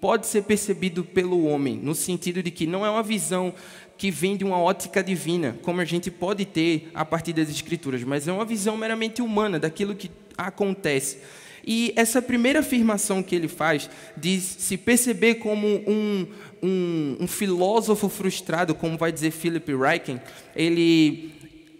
pode 0.00 0.26
ser 0.26 0.42
percebido 0.42 1.04
pelo 1.04 1.44
homem, 1.44 1.76
no 1.76 1.94
sentido 1.94 2.42
de 2.42 2.50
que 2.50 2.66
não 2.66 2.84
é 2.84 2.90
uma 2.90 3.02
visão 3.02 3.54
que 3.96 4.10
vem 4.10 4.36
de 4.36 4.44
uma 4.44 4.58
ótica 4.58 5.02
divina, 5.02 5.56
como 5.62 5.80
a 5.80 5.84
gente 5.84 6.10
pode 6.10 6.44
ter 6.44 6.90
a 6.92 7.04
partir 7.04 7.32
das 7.32 7.48
escrituras, 7.48 8.02
mas 8.02 8.26
é 8.26 8.32
uma 8.32 8.44
visão 8.44 8.76
meramente 8.76 9.22
humana 9.22 9.58
daquilo 9.58 9.94
que 9.94 10.10
acontece. 10.36 11.18
E 11.66 11.92
essa 11.96 12.20
primeira 12.20 12.60
afirmação 12.60 13.22
que 13.22 13.34
ele 13.34 13.48
faz 13.48 13.88
de 14.16 14.40
se 14.40 14.76
perceber 14.76 15.36
como 15.36 15.66
um, 15.66 16.26
um, 16.62 17.16
um 17.20 17.26
filósofo 17.26 18.08
frustrado, 18.08 18.74
como 18.74 18.98
vai 18.98 19.10
dizer 19.10 19.30
Philip 19.30 19.72
Ryken, 19.74 20.20
ele 20.54 21.33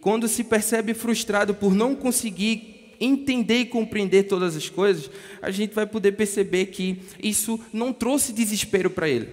quando 0.04 0.28
se 0.28 0.44
percebe 0.44 0.92
frustrado 0.92 1.54
por 1.54 1.75
não 1.75 1.94
conseguir 1.94 2.92
entender 3.00 3.61
e 3.61 3.64
compreender 3.64 4.25
todas 4.25 4.54
as 4.54 4.68
coisas, 4.68 5.11
a 5.40 5.50
gente 5.50 5.75
vai 5.75 5.87
poder 5.87 6.12
perceber 6.12 6.66
que 6.66 7.00
isso 7.23 7.58
não 7.73 7.90
trouxe 7.90 8.30
desespero 8.30 8.90
para 8.90 9.08
ele. 9.08 9.30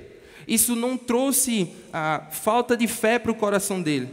Isso 0.48 0.74
não 0.74 0.96
trouxe 0.96 1.68
a 1.92 2.30
falta 2.32 2.78
de 2.78 2.88
fé 2.88 3.20
para 3.20 3.34
o 3.34 3.36
coração 3.36 3.82
dele. 3.82 4.12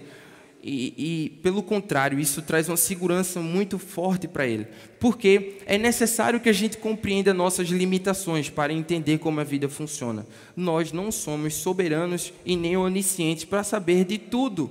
E, 0.60 0.94
e, 0.98 1.30
pelo 1.44 1.62
contrário, 1.62 2.18
isso 2.18 2.42
traz 2.42 2.68
uma 2.68 2.76
segurança 2.76 3.40
muito 3.40 3.78
forte 3.78 4.26
para 4.26 4.44
ele. 4.44 4.66
Porque 4.98 5.58
é 5.64 5.78
necessário 5.78 6.40
que 6.40 6.48
a 6.48 6.52
gente 6.52 6.76
compreenda 6.76 7.32
nossas 7.32 7.68
limitações 7.68 8.50
para 8.50 8.72
entender 8.72 9.18
como 9.18 9.38
a 9.38 9.44
vida 9.44 9.68
funciona. 9.68 10.26
Nós 10.56 10.90
não 10.90 11.12
somos 11.12 11.54
soberanos 11.54 12.32
e 12.44 12.56
nem 12.56 12.76
oniscientes 12.76 13.44
para 13.44 13.62
saber 13.62 14.04
de 14.04 14.18
tudo. 14.18 14.68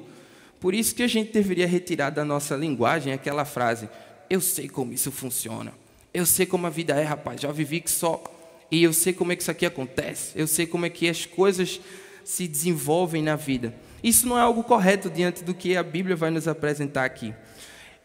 Por 0.59 0.73
isso 0.73 0.95
que 0.95 1.03
a 1.03 1.07
gente 1.07 1.31
deveria 1.31 1.67
retirar 1.67 2.09
da 2.09 2.25
nossa 2.25 2.55
linguagem 2.55 3.13
aquela 3.13 3.45
frase: 3.45 3.89
eu 4.29 4.41
sei 4.41 4.67
como 4.67 4.93
isso 4.93 5.11
funciona. 5.11 5.73
Eu 6.13 6.25
sei 6.25 6.45
como 6.45 6.65
a 6.65 6.69
vida 6.69 6.95
é, 6.95 7.03
rapaz. 7.03 7.41
Já 7.41 7.51
vivi 7.51 7.79
que 7.79 7.91
só 7.91 8.23
e 8.71 8.83
eu 8.83 8.91
sei 8.91 9.13
como 9.13 9.31
é 9.31 9.35
que 9.35 9.41
isso 9.41 9.51
aqui 9.51 9.65
acontece. 9.65 10.31
Eu 10.35 10.47
sei 10.47 10.65
como 10.65 10.85
é 10.85 10.89
que 10.89 11.07
as 11.07 11.25
coisas 11.25 11.79
se 12.23 12.47
desenvolvem 12.47 13.23
na 13.23 13.35
vida. 13.35 13.73
Isso 14.03 14.27
não 14.27 14.37
é 14.37 14.41
algo 14.41 14.63
correto 14.63 15.09
diante 15.09 15.43
do 15.43 15.53
que 15.53 15.77
a 15.77 15.83
Bíblia 15.83 16.15
vai 16.15 16.29
nos 16.29 16.47
apresentar 16.47 17.05
aqui. 17.05 17.33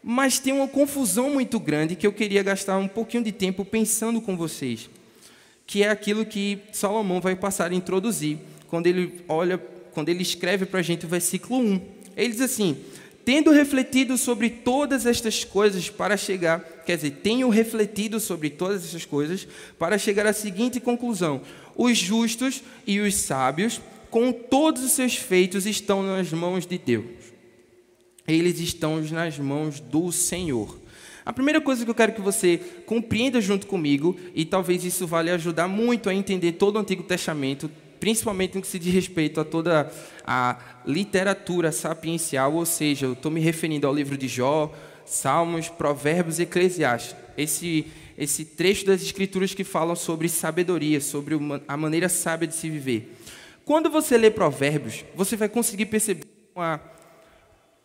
Mas 0.02 0.38
tem 0.38 0.52
uma 0.52 0.68
confusão 0.68 1.30
muito 1.30 1.58
grande 1.60 1.96
que 1.96 2.06
eu 2.06 2.12
queria 2.12 2.42
gastar 2.42 2.78
um 2.78 2.88
pouquinho 2.88 3.24
de 3.24 3.32
tempo 3.32 3.64
pensando 3.64 4.20
com 4.20 4.36
vocês, 4.36 4.88
que 5.66 5.82
é 5.82 5.90
aquilo 5.90 6.24
que 6.24 6.60
Salomão 6.72 7.20
vai 7.20 7.36
passar 7.36 7.70
a 7.70 7.74
introduzir 7.74 8.38
quando 8.68 8.86
ele 8.86 9.22
olha, 9.28 9.58
quando 9.92 10.08
ele 10.08 10.22
escreve 10.22 10.66
para 10.66 10.80
a 10.80 10.82
gente 10.82 11.04
o 11.04 11.08
versículo 11.08 11.60
1. 11.60 11.80
Ele 12.16 12.30
diz 12.30 12.40
assim: 12.40 12.76
tendo 13.24 13.50
refletido 13.50 14.16
sobre 14.16 14.50
todas 14.50 15.06
estas 15.06 15.44
coisas 15.44 15.88
para 15.88 16.16
chegar, 16.16 16.60
quer 16.84 16.96
dizer, 16.96 17.10
tenho 17.22 17.48
refletido 17.48 18.18
sobre 18.18 18.50
todas 18.50 18.84
essas 18.84 19.04
coisas 19.04 19.46
para 19.78 19.98
chegar 19.98 20.26
à 20.26 20.32
seguinte 20.32 20.80
conclusão: 20.80 21.40
os 21.76 21.96
justos 21.96 22.62
e 22.86 23.00
os 23.00 23.14
sábios, 23.14 23.80
com 24.10 24.32
todos 24.32 24.82
os 24.82 24.92
seus 24.92 25.16
feitos, 25.16 25.66
estão 25.66 26.02
nas 26.02 26.32
mãos 26.32 26.66
de 26.66 26.78
Deus 26.78 27.32
eles 28.26 28.60
estão 28.60 29.00
nas 29.00 29.38
mãos 29.38 29.80
do 29.80 30.12
Senhor. 30.12 30.78
A 31.24 31.32
primeira 31.32 31.60
coisa 31.60 31.84
que 31.84 31.90
eu 31.90 31.94
quero 31.94 32.12
que 32.12 32.20
você 32.20 32.58
compreenda 32.84 33.40
junto 33.40 33.66
comigo, 33.66 34.16
e 34.34 34.44
talvez 34.44 34.84
isso 34.84 35.06
vale 35.06 35.30
ajudar 35.30 35.68
muito 35.68 36.08
a 36.08 36.14
entender 36.14 36.52
todo 36.52 36.76
o 36.76 36.78
Antigo 36.78 37.02
Testamento, 37.02 37.70
principalmente 38.02 38.56
no 38.56 38.60
que 38.60 38.66
se 38.66 38.80
diz 38.80 38.92
respeito 38.92 39.40
a 39.40 39.44
toda 39.44 39.88
a 40.26 40.58
literatura 40.84 41.70
sapiencial, 41.70 42.52
ou 42.52 42.66
seja, 42.66 43.06
eu 43.06 43.12
estou 43.12 43.30
me 43.30 43.38
referindo 43.38 43.86
ao 43.86 43.94
livro 43.94 44.18
de 44.18 44.26
Jó, 44.26 44.72
Salmos, 45.06 45.68
Provérbios 45.68 46.40
e 46.40 46.42
Eclesiastes. 46.42 47.14
Esse, 47.38 47.86
esse 48.18 48.44
trecho 48.44 48.86
das 48.86 49.02
Escrituras 49.02 49.54
que 49.54 49.62
falam 49.62 49.94
sobre 49.94 50.28
sabedoria, 50.28 51.00
sobre 51.00 51.36
a 51.68 51.76
maneira 51.76 52.08
sábia 52.08 52.48
de 52.48 52.56
se 52.56 52.68
viver. 52.68 53.16
Quando 53.64 53.88
você 53.88 54.18
lê 54.18 54.32
Provérbios, 54.32 55.04
você 55.14 55.36
vai 55.36 55.48
conseguir 55.48 55.86
perceber 55.86 56.26
uma 56.56 56.82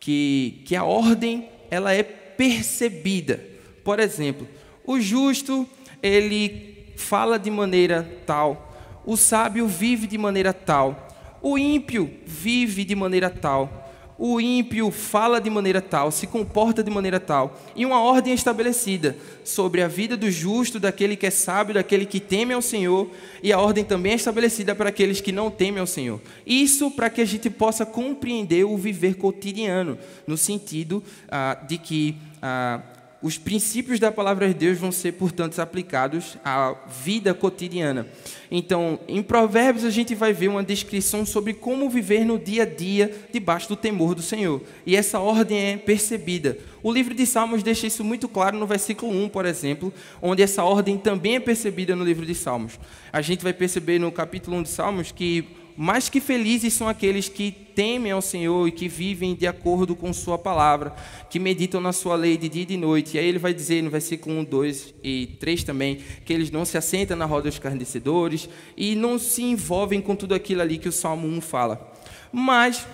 que, 0.00 0.62
que 0.64 0.74
a 0.74 0.82
ordem 0.82 1.48
ela 1.70 1.94
é 1.94 2.02
percebida. 2.02 3.40
Por 3.84 4.00
exemplo, 4.00 4.48
o 4.84 4.98
justo 4.98 5.64
ele 6.02 6.92
fala 6.96 7.38
de 7.38 7.52
maneira 7.52 8.20
tal, 8.26 8.67
o 9.08 9.16
sábio 9.16 9.66
vive 9.66 10.06
de 10.06 10.18
maneira 10.18 10.52
tal, 10.52 11.08
o 11.40 11.56
ímpio 11.56 12.10
vive 12.26 12.84
de 12.84 12.94
maneira 12.94 13.30
tal. 13.30 13.86
O 14.18 14.40
ímpio 14.40 14.90
fala 14.90 15.40
de 15.40 15.48
maneira 15.48 15.80
tal, 15.80 16.10
se 16.10 16.26
comporta 16.26 16.82
de 16.82 16.90
maneira 16.90 17.20
tal, 17.20 17.56
e 17.74 17.86
uma 17.86 18.02
ordem 18.02 18.34
estabelecida 18.34 19.16
sobre 19.44 19.80
a 19.80 19.86
vida 19.86 20.16
do 20.16 20.28
justo, 20.28 20.80
daquele 20.80 21.16
que 21.16 21.24
é 21.24 21.30
sábio, 21.30 21.74
daquele 21.74 22.04
que 22.04 22.18
teme 22.18 22.52
ao 22.52 22.60
Senhor, 22.60 23.08
e 23.42 23.52
a 23.52 23.60
ordem 23.60 23.84
também 23.84 24.12
é 24.12 24.16
estabelecida 24.16 24.74
para 24.74 24.88
aqueles 24.88 25.20
que 25.20 25.30
não 25.30 25.52
temem 25.52 25.80
ao 25.80 25.86
Senhor. 25.86 26.20
Isso 26.44 26.90
para 26.90 27.08
que 27.08 27.20
a 27.20 27.24
gente 27.24 27.48
possa 27.48 27.86
compreender 27.86 28.64
o 28.64 28.76
viver 28.76 29.14
cotidiano, 29.14 29.96
no 30.26 30.36
sentido 30.36 31.02
ah, 31.30 31.56
de 31.66 31.78
que 31.78 32.16
ah, 32.42 32.82
os 33.20 33.36
princípios 33.36 33.98
da 33.98 34.12
palavra 34.12 34.46
de 34.46 34.54
Deus 34.54 34.78
vão 34.78 34.92
ser, 34.92 35.12
portanto, 35.12 35.58
aplicados 35.58 36.36
à 36.44 36.74
vida 37.02 37.34
cotidiana. 37.34 38.06
Então, 38.48 39.00
em 39.08 39.20
Provérbios, 39.22 39.84
a 39.84 39.90
gente 39.90 40.14
vai 40.14 40.32
ver 40.32 40.46
uma 40.46 40.62
descrição 40.62 41.26
sobre 41.26 41.52
como 41.52 41.90
viver 41.90 42.24
no 42.24 42.38
dia 42.38 42.62
a 42.62 42.66
dia 42.66 43.12
debaixo 43.32 43.68
do 43.68 43.76
temor 43.76 44.14
do 44.14 44.22
Senhor. 44.22 44.62
E 44.86 44.94
essa 44.94 45.18
ordem 45.18 45.58
é 45.58 45.76
percebida. 45.76 46.58
O 46.80 46.92
livro 46.92 47.12
de 47.12 47.26
Salmos 47.26 47.62
deixa 47.64 47.88
isso 47.88 48.04
muito 48.04 48.28
claro 48.28 48.56
no 48.56 48.66
versículo 48.66 49.12
1, 49.24 49.28
por 49.30 49.44
exemplo, 49.44 49.92
onde 50.22 50.40
essa 50.40 50.62
ordem 50.62 50.96
também 50.96 51.34
é 51.34 51.40
percebida 51.40 51.96
no 51.96 52.04
livro 52.04 52.24
de 52.24 52.36
Salmos. 52.36 52.78
A 53.12 53.20
gente 53.20 53.42
vai 53.42 53.52
perceber 53.52 53.98
no 53.98 54.12
capítulo 54.12 54.56
1 54.58 54.62
de 54.62 54.68
Salmos 54.68 55.10
que 55.10 55.67
mais 55.80 56.08
que 56.08 56.20
felizes 56.20 56.74
são 56.74 56.88
aqueles 56.88 57.28
que 57.28 57.52
temem 57.52 58.10
ao 58.10 58.20
Senhor 58.20 58.66
e 58.66 58.72
que 58.72 58.88
vivem 58.88 59.32
de 59.36 59.46
acordo 59.46 59.94
com 59.94 60.12
Sua 60.12 60.36
palavra, 60.36 60.92
que 61.30 61.38
meditam 61.38 61.80
na 61.80 61.92
Sua 61.92 62.16
lei 62.16 62.36
de 62.36 62.48
dia 62.48 62.62
e 62.62 62.66
de 62.66 62.76
noite. 62.76 63.16
E 63.16 63.20
aí 63.20 63.28
ele 63.28 63.38
vai 63.38 63.54
dizer 63.54 63.80
no 63.80 63.88
versículo 63.88 64.40
1, 64.40 64.44
2 64.44 64.94
e 65.04 65.36
3 65.38 65.62
também, 65.62 66.00
que 66.24 66.32
eles 66.32 66.50
não 66.50 66.64
se 66.64 66.76
assentam 66.76 67.16
na 67.16 67.26
roda 67.26 67.48
dos 67.48 67.60
carnecedores 67.60 68.48
e 68.76 68.96
não 68.96 69.20
se 69.20 69.44
envolvem 69.44 70.00
com 70.00 70.16
tudo 70.16 70.34
aquilo 70.34 70.62
ali 70.62 70.78
que 70.78 70.88
o 70.88 70.92
Salmo 70.92 71.28
1 71.28 71.40
fala. 71.40 71.94
Mas 72.32 72.84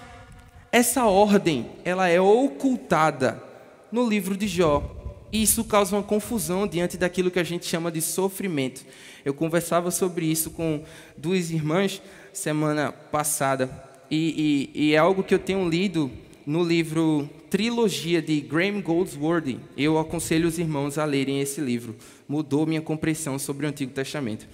essa 0.71 1.07
ordem, 1.07 1.71
ela 1.87 2.07
é 2.07 2.21
ocultada 2.21 3.43
no 3.91 4.07
livro 4.07 4.37
de 4.37 4.47
Jó. 4.47 4.95
E 5.33 5.43
isso 5.43 5.65
causa 5.65 5.97
uma 5.97 6.03
confusão 6.03 6.67
diante 6.67 6.99
daquilo 6.99 7.31
que 7.31 7.39
a 7.39 7.45
gente 7.45 7.65
chama 7.65 7.91
de 7.91 8.03
sofrimento. 8.03 8.85
Eu 9.25 9.33
conversava 9.33 9.91
sobre 9.91 10.27
isso 10.27 10.51
com 10.51 10.85
duas 11.17 11.51
irmãs 11.51 12.03
semana 12.35 12.93
passada. 12.93 13.71
E, 14.11 14.71
e, 14.75 14.89
e, 14.89 14.95
é 14.95 14.99
algo 14.99 15.23
que 15.23 15.35
eu 15.35 15.39
tenho 15.39 15.67
lido 15.69 16.11
no 16.45 16.63
livro 16.63 17.29
Trilogia 17.49 18.21
de 18.21 18.41
Graham 18.41 18.83
Goldsworthy. 18.83 19.59
Eu 19.77 19.99
aconselho 19.99 20.47
os 20.47 20.59
irmãos 20.59 20.99
a 20.99 21.05
lerem 21.05 21.41
esse 21.41 21.61
livro. 21.61 21.97
Mudou 22.29 22.67
minha 22.67 22.83
compreensão 22.83 23.39
sobre 23.39 23.65
o 23.65 23.69
Antigo 23.69 23.93
Testamento. 23.93 24.47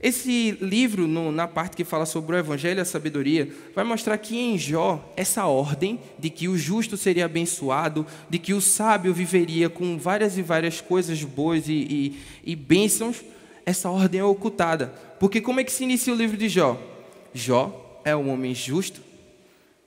Esse 0.00 0.58
livro, 0.60 1.06
no, 1.06 1.30
na 1.30 1.46
parte 1.46 1.76
que 1.76 1.84
fala 1.84 2.04
sobre 2.04 2.34
o 2.34 2.38
Evangelho 2.38 2.78
e 2.78 2.82
a 2.82 2.84
sabedoria, 2.84 3.48
vai 3.74 3.84
mostrar 3.84 4.18
que 4.18 4.36
em 4.36 4.58
Jó, 4.58 5.12
essa 5.16 5.46
ordem 5.46 6.00
de 6.18 6.28
que 6.28 6.48
o 6.48 6.58
justo 6.58 6.96
seria 6.96 7.24
abençoado, 7.24 8.04
de 8.28 8.38
que 8.38 8.52
o 8.52 8.60
sábio 8.60 9.14
viveria 9.14 9.68
com 9.68 9.96
várias 9.96 10.36
e 10.36 10.42
várias 10.42 10.80
coisas 10.80 11.22
boas 11.22 11.68
e, 11.68 11.72
e, 11.72 12.16
e 12.44 12.56
bênçãos, 12.56 13.22
essa 13.64 13.88
ordem 13.90 14.20
é 14.20 14.24
ocultada. 14.24 14.92
Porque 15.20 15.40
como 15.40 15.60
é 15.60 15.64
que 15.64 15.70
se 15.70 15.84
inicia 15.84 16.12
o 16.12 16.16
livro 16.16 16.36
de 16.36 16.48
Jó? 16.48 16.91
Jó 17.32 18.00
é 18.04 18.14
um 18.14 18.30
homem 18.30 18.54
justo, 18.54 19.00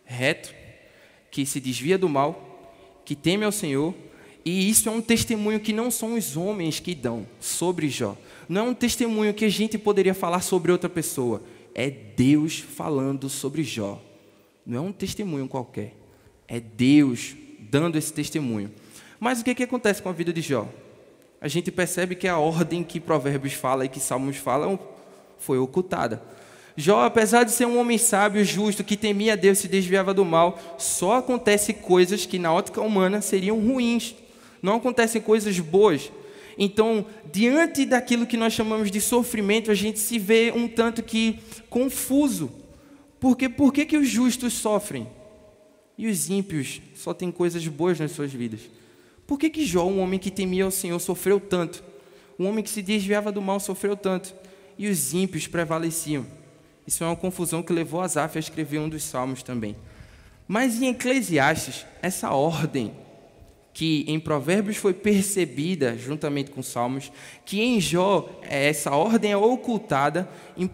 reto, 0.04 0.54
que 1.30 1.46
se 1.46 1.60
desvia 1.60 1.98
do 1.98 2.10
mal, 2.10 2.72
que 3.04 3.16
teme 3.16 3.46
ao 3.46 3.52
Senhor, 3.52 3.94
e 4.46 4.70
isso 4.70 4.88
é 4.88 4.92
um 4.92 5.02
testemunho 5.02 5.60
que 5.60 5.74
não 5.74 5.90
são 5.90 6.16
os 6.16 6.38
homens 6.38 6.80
que 6.80 6.94
dão 6.94 7.26
sobre 7.40 7.90
Jó. 7.90 8.16
Não 8.48 8.68
é 8.68 8.70
um 8.70 8.74
testemunho 8.76 9.34
que 9.34 9.46
a 9.46 9.50
gente 9.50 9.78
poderia 9.78 10.14
falar 10.14 10.42
sobre 10.42 10.72
outra 10.72 10.88
pessoa. 10.88 11.42
É 11.74 11.90
Deus 11.90 12.60
falando 12.60 13.28
sobre 13.28 13.64
Jó. 13.64 14.00
Não 14.64 14.78
é 14.78 14.82
um 14.90 14.92
testemunho 14.92 15.48
qualquer. 15.48 15.96
É 16.48 16.60
Deus 16.60 17.36
dando 17.60 17.98
esse 17.98 18.14
testemunho. 18.14 18.72
Mas 19.20 19.42
o 19.42 19.44
que, 19.44 19.56
que 19.56 19.64
acontece 19.64 20.02
com 20.02 20.10
a 20.10 20.14
vida 20.14 20.32
de 20.32 20.42
Jó? 20.42 20.68
A 21.42 21.48
gente 21.48 21.72
percebe 21.72 22.16
que 22.16 22.28
a 22.28 22.38
ordem 22.38 22.84
que 22.84 23.00
Provérbios 23.00 23.54
fala 23.54 23.86
e 23.86 23.90
que 23.90 24.00
Salmos 24.00 24.38
falam 24.38 24.80
foi 25.40 25.58
ocultada. 25.58 26.22
Jó, 26.78 27.06
apesar 27.06 27.44
de 27.44 27.52
ser 27.52 27.66
um 27.66 27.80
homem 27.80 27.98
sábio, 27.98 28.44
justo, 28.44 28.84
que 28.84 28.98
temia 28.98 29.34
a 29.34 29.36
Deus 29.38 29.60
e 29.60 29.62
se 29.62 29.68
desviava 29.68 30.14
do 30.14 30.26
mal, 30.26 30.60
só 30.78 31.18
acontece 31.18 31.74
coisas 31.74 32.26
que 32.26 32.38
na 32.38 32.54
ótica 32.54 32.82
humana 32.82 33.22
seriam 33.22 33.60
ruins. 33.60 34.14
Não 34.62 34.76
acontecem 34.76 35.22
coisas 35.22 35.58
boas. 35.60 36.12
Então, 36.58 37.06
diante 37.32 37.86
daquilo 37.86 38.26
que 38.26 38.36
nós 38.36 38.52
chamamos 38.52 38.92
de 38.92 39.00
sofrimento, 39.00 39.72
a 39.72 39.76
gente 39.76 40.00
se 40.00 40.20
vê 40.20 40.52
um 40.54 40.68
tanto 40.68 41.02
que 41.02 41.40
confuso. 41.70 42.52
Porque 43.20 43.48
por 43.48 43.74
que, 43.74 43.86
que 43.86 43.98
os 43.98 44.10
justos 44.10 44.54
sofrem? 44.54 45.08
E 45.98 46.08
os 46.08 46.30
ímpios 46.30 46.82
só 46.94 47.14
têm 47.14 47.32
coisas 47.32 47.66
boas 47.68 48.00
nas 48.00 48.12
suas 48.12 48.34
vidas? 48.34 48.60
Por 49.26 49.40
que, 49.40 49.50
que 49.50 49.66
Jó, 49.66 49.86
um 49.86 50.00
homem 50.02 50.20
que 50.20 50.30
temia 50.30 50.68
o 50.68 50.72
Senhor, 50.72 51.00
sofreu 51.00 51.40
tanto? 51.40 51.84
Um 52.38 52.48
homem 52.48 52.64
que 52.64 52.70
se 52.70 52.82
desviava 52.82 53.32
do 53.32 53.42
mal 53.42 53.62
sofreu 53.62 53.96
tanto? 53.96 54.34
E 54.78 54.90
os 54.90 55.14
ímpios 55.14 55.48
prevaleciam? 55.48 56.26
Isso 56.86 57.04
é 57.04 57.08
uma 57.08 57.16
confusão 57.16 57.64
que 57.64 57.74
levou 57.74 58.02
Asaf 58.02 58.38
a 58.38 58.40
escrever 58.40 58.80
um 58.80 58.90
dos 58.90 59.04
salmos 59.04 59.42
também. 59.42 59.76
Mas 60.48 60.82
em 60.82 60.90
Eclesiastes, 60.90 61.86
essa 62.02 62.32
ordem 62.32 62.94
que 63.76 64.06
em 64.08 64.18
Provérbios 64.22 64.78
foi 64.78 64.94
percebida 64.94 65.98
juntamente 65.98 66.50
com 66.50 66.64
Salmos, 66.64 67.12
que 67.44 67.60
em 67.62 67.82
Jó 67.82 68.30
essa 68.44 68.92
ordem 68.92 69.34
é 69.34 69.38
ocultada, 69.38 70.30
em, 70.58 70.70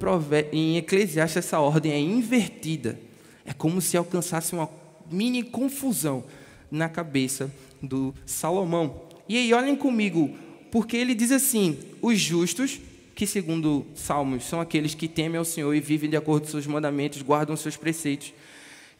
em 0.52 0.78
Eclesiastes 0.78 1.38
essa 1.38 1.60
ordem 1.60 1.92
é 1.92 2.00
invertida. 2.00 3.00
É 3.44 3.54
como 3.54 3.82
se 3.82 3.98
alcançasse 3.98 4.54
uma 4.54 4.70
mini 5.10 5.42
confusão 5.42 6.24
na 6.70 6.88
cabeça 6.88 7.52
do 7.82 8.14
Salomão. 8.24 9.02
E 9.28 9.36
aí 9.36 9.52
olhem 9.52 9.76
comigo, 9.76 10.30
porque 10.70 10.96
ele 10.96 11.16
diz 11.16 11.32
assim: 11.32 11.80
os 12.04 12.20
justos 12.20 12.80
que, 13.14 13.28
segundo 13.28 13.86
Salmos, 13.94 14.46
são 14.46 14.62
aqueles 14.62 14.96
que 14.96 15.08
temem 15.08 15.38
ao 15.38 15.46
Senhor 15.46 15.74
e 15.74 15.80
vivem 15.80 16.10
de 16.10 16.18
acordo 16.18 16.46
com 16.46 16.52
seus 16.52 16.68
mandamentos, 16.68 17.22
guardam 17.22 17.56
seus 17.56 17.78
preceitos. 17.78 18.34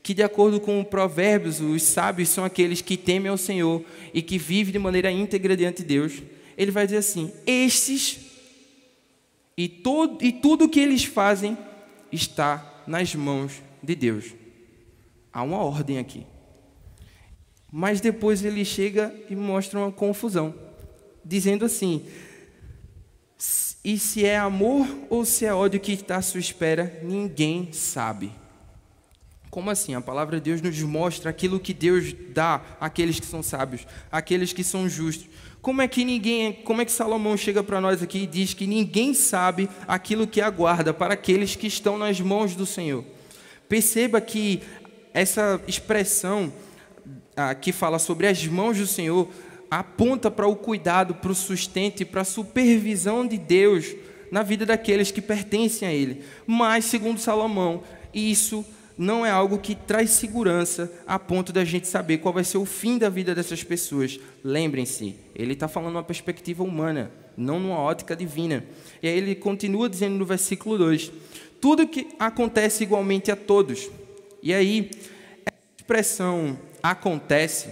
Que, 0.04 0.14
de 0.14 0.24
acordo 0.24 0.60
com 0.60 0.84
Provérbios, 0.84 1.62
os 1.62 1.84
sábios 1.84 2.30
são 2.30 2.44
aqueles 2.44 2.82
que 2.82 2.98
temem 2.98 3.30
ao 3.30 3.38
Senhor 3.38 3.84
e 4.14 4.22
que 4.22 4.38
vivem 4.38 4.74
de 4.74 4.80
maneira 4.80 5.12
íntegra 5.12 5.56
diante 5.56 5.82
de 5.82 5.88
Deus. 5.88 6.22
Ele 6.58 6.72
vai 6.72 6.86
dizer 6.86 6.98
assim: 6.98 7.32
estes 7.46 8.20
e, 9.56 9.68
todo, 9.70 10.24
e 10.24 10.32
tudo 10.32 10.66
o 10.66 10.70
que 10.70 10.80
eles 10.80 11.04
fazem 11.04 11.58
está 12.12 12.84
nas 12.88 13.14
mãos 13.14 13.62
de 13.82 13.96
Deus. 13.96 14.34
Há 15.32 15.44
uma 15.44 15.58
ordem 15.58 16.00
aqui. 16.00 16.26
Mas 17.72 18.02
depois 18.02 18.44
ele 18.44 18.66
chega 18.66 19.16
e 19.30 19.36
mostra 19.36 19.80
uma 19.80 19.92
confusão, 19.92 20.54
dizendo 21.24 21.64
assim: 21.64 22.06
e 23.84 23.98
se 23.98 24.26
é 24.26 24.38
amor 24.38 24.88
ou 25.10 25.26
se 25.26 25.46
é 25.46 25.54
ódio 25.54 25.80
que 25.80 25.94
está 25.94 26.18
à 26.18 26.22
sua 26.22 26.40
espera, 26.40 27.00
ninguém 27.04 27.74
sabe. 27.74 28.32
Como 29.50 29.70
assim? 29.70 29.96
A 29.96 30.02
palavra 30.02 30.38
de 30.38 30.44
Deus 30.44 30.62
nos 30.62 30.80
mostra 30.82 31.30
aquilo 31.30 31.60
que 31.60 31.74
Deus 31.74 32.14
dá 32.30 32.62
àqueles 32.80 33.20
que 33.20 33.26
são 33.26 33.44
sábios, 33.44 33.86
àqueles 34.12 34.54
que 34.54 34.64
são 34.64 34.88
justos. 34.88 35.28
Como 35.62 35.82
é 35.82 35.88
que 35.88 36.06
ninguém, 36.06 36.54
como 36.54 36.82
é 36.82 36.86
que 36.86 36.92
Salomão 36.92 37.36
chega 37.36 37.62
para 37.62 37.82
nós 37.82 38.02
aqui 38.02 38.20
e 38.20 38.28
diz 38.28 38.54
que 38.54 38.66
ninguém 38.66 39.14
sabe 39.14 39.70
aquilo 39.88 40.26
que 40.26 40.42
aguarda 40.42 40.94
para 40.94 41.16
aqueles 41.16 41.56
que 41.56 41.68
estão 41.68 41.98
nas 41.98 42.20
mãos 42.22 42.56
do 42.56 42.66
Senhor? 42.66 43.04
Perceba 43.68 44.22
que 44.22 44.62
essa 45.14 45.62
expressão 45.68 46.52
ah, 47.36 47.54
que 47.54 47.72
fala 47.72 48.00
sobre 48.00 48.28
as 48.28 48.46
mãos 48.48 48.78
do 48.78 48.88
Senhor 48.88 49.28
aponta 49.72 50.30
para 50.30 50.46
o 50.46 50.56
cuidado, 50.56 51.16
para 51.16 51.32
o 51.32 51.36
sustento 51.36 52.02
e 52.02 52.06
para 52.06 52.22
a 52.22 52.26
supervisão 52.26 53.26
de 53.26 53.38
Deus 53.38 53.96
na 54.30 54.44
vida 54.44 54.66
daqueles 54.66 55.12
que 55.12 55.22
pertencem 55.22 55.88
a 55.88 55.94
Ele. 55.94 56.22
Mas, 56.46 56.86
segundo 56.86 57.20
Salomão, 57.20 57.82
isso 58.14 58.66
não 58.98 59.26
é 59.26 59.32
algo 59.32 59.58
que 59.58 59.74
traz 59.74 60.10
segurança 60.10 60.92
a 61.08 61.18
ponto 61.18 61.54
da 61.54 61.64
gente 61.64 61.88
saber 61.88 62.18
qual 62.18 62.34
vai 62.34 62.44
ser 62.44 62.58
o 62.58 62.66
fim 62.66 62.98
da 62.98 63.08
vida 63.08 63.34
dessas 63.34 63.64
pessoas. 63.64 64.20
Lembrem-se, 64.44 65.16
ele 65.34 65.54
está 65.54 65.70
falando 65.70 65.96
uma 65.96 66.04
perspectiva 66.04 66.64
humana, 66.64 67.10
não 67.38 67.58
numa 67.58 67.80
ótica 67.80 68.14
divina. 68.14 68.66
E 69.02 69.08
aí 69.08 69.18
ele 69.18 69.36
continua 69.36 69.90
dizendo 69.90 70.18
no 70.18 70.26
versículo 70.26 70.78
2: 70.78 71.12
Tudo 71.62 71.88
que 71.88 72.10
acontece 72.20 72.84
igualmente 72.84 73.32
a 73.32 73.38
todos. 73.38 73.90
E 74.44 74.54
aí, 74.54 74.92
a 75.46 75.52
expressão 75.78 76.60
acontece 76.84 77.70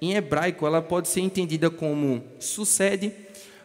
em 0.00 0.14
hebraico, 0.14 0.66
ela 0.66 0.80
pode 0.80 1.08
ser 1.08 1.20
entendida 1.20 1.70
como 1.70 2.24
sucede 2.38 3.12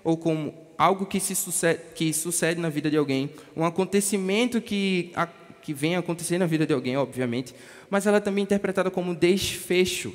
ou 0.04 0.18
como 0.18 0.54
algo 0.77 1.06
que, 1.06 1.20
se 1.20 1.36
sucede, 1.36 1.82
que 1.96 2.13
sucede 2.13 2.60
na 2.60 2.70
vida 2.70 2.89
de 2.89 2.98
alguém, 2.98 3.30
um 3.56 3.63
acontecimento 3.63 4.62
que, 4.62 5.12
a, 5.15 5.25
que 5.25 5.74
vem 5.74 5.96
acontecer 5.96 6.38
na 6.38 6.46
vida 6.46 6.65
de 6.65 6.74
alguém, 6.74 6.98
obviamente, 6.98 7.56
mas 7.89 8.06
ela 8.06 8.20
também 8.20 8.42
é 8.42 8.46
interpretada 8.46 8.92
como 8.92 9.15
desfecho. 9.15 10.13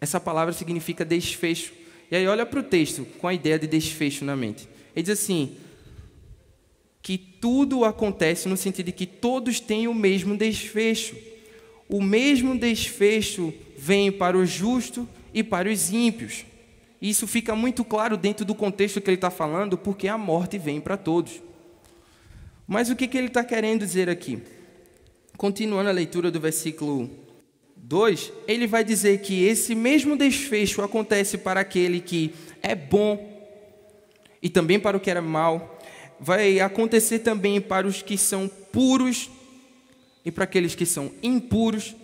Essa 0.00 0.18
palavra 0.18 0.52
significa 0.52 1.04
desfecho. 1.04 1.72
E 2.10 2.16
aí 2.16 2.26
olha 2.26 2.46
para 2.46 2.60
o 2.60 2.62
texto 2.62 3.04
com 3.18 3.28
a 3.28 3.34
ideia 3.34 3.58
de 3.58 3.66
desfecho 3.66 4.24
na 4.24 4.34
mente. 4.34 4.68
Ele 4.96 5.02
diz 5.02 5.20
assim: 5.20 5.56
que 7.02 7.16
tudo 7.18 7.84
acontece 7.84 8.48
no 8.48 8.56
sentido 8.56 8.86
de 8.86 8.92
que 8.92 9.06
todos 9.06 9.60
têm 9.60 9.86
o 9.86 9.94
mesmo 9.94 10.36
desfecho. 10.36 11.16
O 11.88 12.02
mesmo 12.02 12.58
desfecho 12.58 13.52
vem 13.80 14.12
para 14.12 14.36
o 14.36 14.44
justo 14.44 15.08
e 15.32 15.42
para 15.42 15.70
os 15.70 15.90
ímpios. 15.90 16.44
Isso 17.00 17.26
fica 17.26 17.56
muito 17.56 17.82
claro 17.82 18.14
dentro 18.14 18.44
do 18.44 18.54
contexto 18.54 19.00
que 19.00 19.08
ele 19.08 19.14
está 19.14 19.30
falando, 19.30 19.78
porque 19.78 20.06
a 20.06 20.18
morte 20.18 20.58
vem 20.58 20.82
para 20.82 20.98
todos. 20.98 21.40
Mas 22.68 22.90
o 22.90 22.94
que, 22.94 23.08
que 23.08 23.16
ele 23.16 23.28
está 23.28 23.42
querendo 23.42 23.80
dizer 23.80 24.10
aqui? 24.10 24.38
Continuando 25.38 25.88
a 25.88 25.92
leitura 25.92 26.30
do 26.30 26.38
versículo 26.38 27.08
2, 27.74 28.30
ele 28.46 28.66
vai 28.66 28.84
dizer 28.84 29.22
que 29.22 29.44
esse 29.44 29.74
mesmo 29.74 30.14
desfecho 30.14 30.82
acontece 30.82 31.38
para 31.38 31.60
aquele 31.60 32.00
que 32.00 32.34
é 32.62 32.74
bom 32.74 33.28
e 34.42 34.50
também 34.50 34.78
para 34.78 34.96
o 34.96 35.00
que 35.00 35.10
era 35.10 35.22
mal, 35.22 35.78
vai 36.20 36.60
acontecer 36.60 37.20
também 37.20 37.62
para 37.62 37.86
os 37.86 38.02
que 38.02 38.18
são 38.18 38.46
puros 38.46 39.30
e 40.22 40.30
para 40.30 40.44
aqueles 40.44 40.74
que 40.74 40.84
são 40.84 41.10
impuros, 41.22 41.96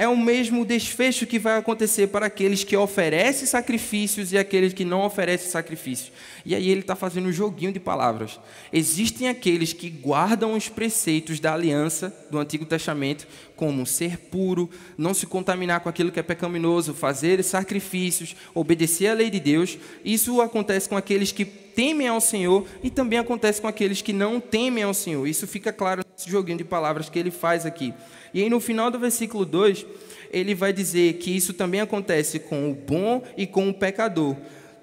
é 0.00 0.08
o 0.08 0.16
mesmo 0.16 0.64
desfecho 0.64 1.26
que 1.26 1.38
vai 1.38 1.58
acontecer 1.58 2.06
para 2.06 2.24
aqueles 2.24 2.64
que 2.64 2.74
oferecem 2.74 3.46
sacrifícios 3.46 4.32
e 4.32 4.38
aqueles 4.38 4.72
que 4.72 4.82
não 4.82 5.02
oferecem 5.02 5.50
sacrifícios. 5.50 6.10
E 6.42 6.54
aí 6.54 6.70
ele 6.70 6.80
está 6.80 6.96
fazendo 6.96 7.28
um 7.28 7.32
joguinho 7.32 7.70
de 7.70 7.78
palavras. 7.78 8.40
Existem 8.72 9.28
aqueles 9.28 9.74
que 9.74 9.90
guardam 9.90 10.54
os 10.54 10.70
preceitos 10.70 11.38
da 11.38 11.52
aliança 11.52 12.16
do 12.30 12.38
Antigo 12.38 12.64
Testamento, 12.64 13.28
como 13.54 13.84
ser 13.84 14.16
puro, 14.16 14.70
não 14.96 15.12
se 15.12 15.26
contaminar 15.26 15.80
com 15.80 15.90
aquilo 15.90 16.10
que 16.10 16.18
é 16.18 16.22
pecaminoso, 16.22 16.94
fazer 16.94 17.44
sacrifícios, 17.44 18.34
obedecer 18.54 19.08
à 19.08 19.12
lei 19.12 19.28
de 19.28 19.38
Deus. 19.38 19.76
Isso 20.02 20.40
acontece 20.40 20.88
com 20.88 20.96
aqueles 20.96 21.30
que 21.30 21.44
temem 21.80 22.08
ao 22.08 22.20
Senhor 22.20 22.66
e 22.82 22.90
também 22.90 23.18
acontece 23.18 23.58
com 23.58 23.66
aqueles 23.66 24.02
que 24.02 24.12
não 24.12 24.38
temem 24.38 24.84
ao 24.84 24.92
Senhor. 24.92 25.26
Isso 25.26 25.46
fica 25.46 25.72
claro 25.72 26.02
nesse 26.12 26.30
joguinho 26.30 26.58
de 26.58 26.64
palavras 26.64 27.08
que 27.08 27.18
ele 27.18 27.30
faz 27.30 27.64
aqui. 27.64 27.94
E 28.34 28.42
aí 28.42 28.50
no 28.50 28.60
final 28.60 28.90
do 28.90 28.98
versículo 28.98 29.46
2, 29.46 29.86
ele 30.30 30.54
vai 30.54 30.74
dizer 30.74 31.14
que 31.14 31.34
isso 31.34 31.54
também 31.54 31.80
acontece 31.80 32.38
com 32.38 32.70
o 32.70 32.74
bom 32.74 33.22
e 33.34 33.46
com 33.46 33.66
o 33.66 33.72
pecador, 33.72 34.36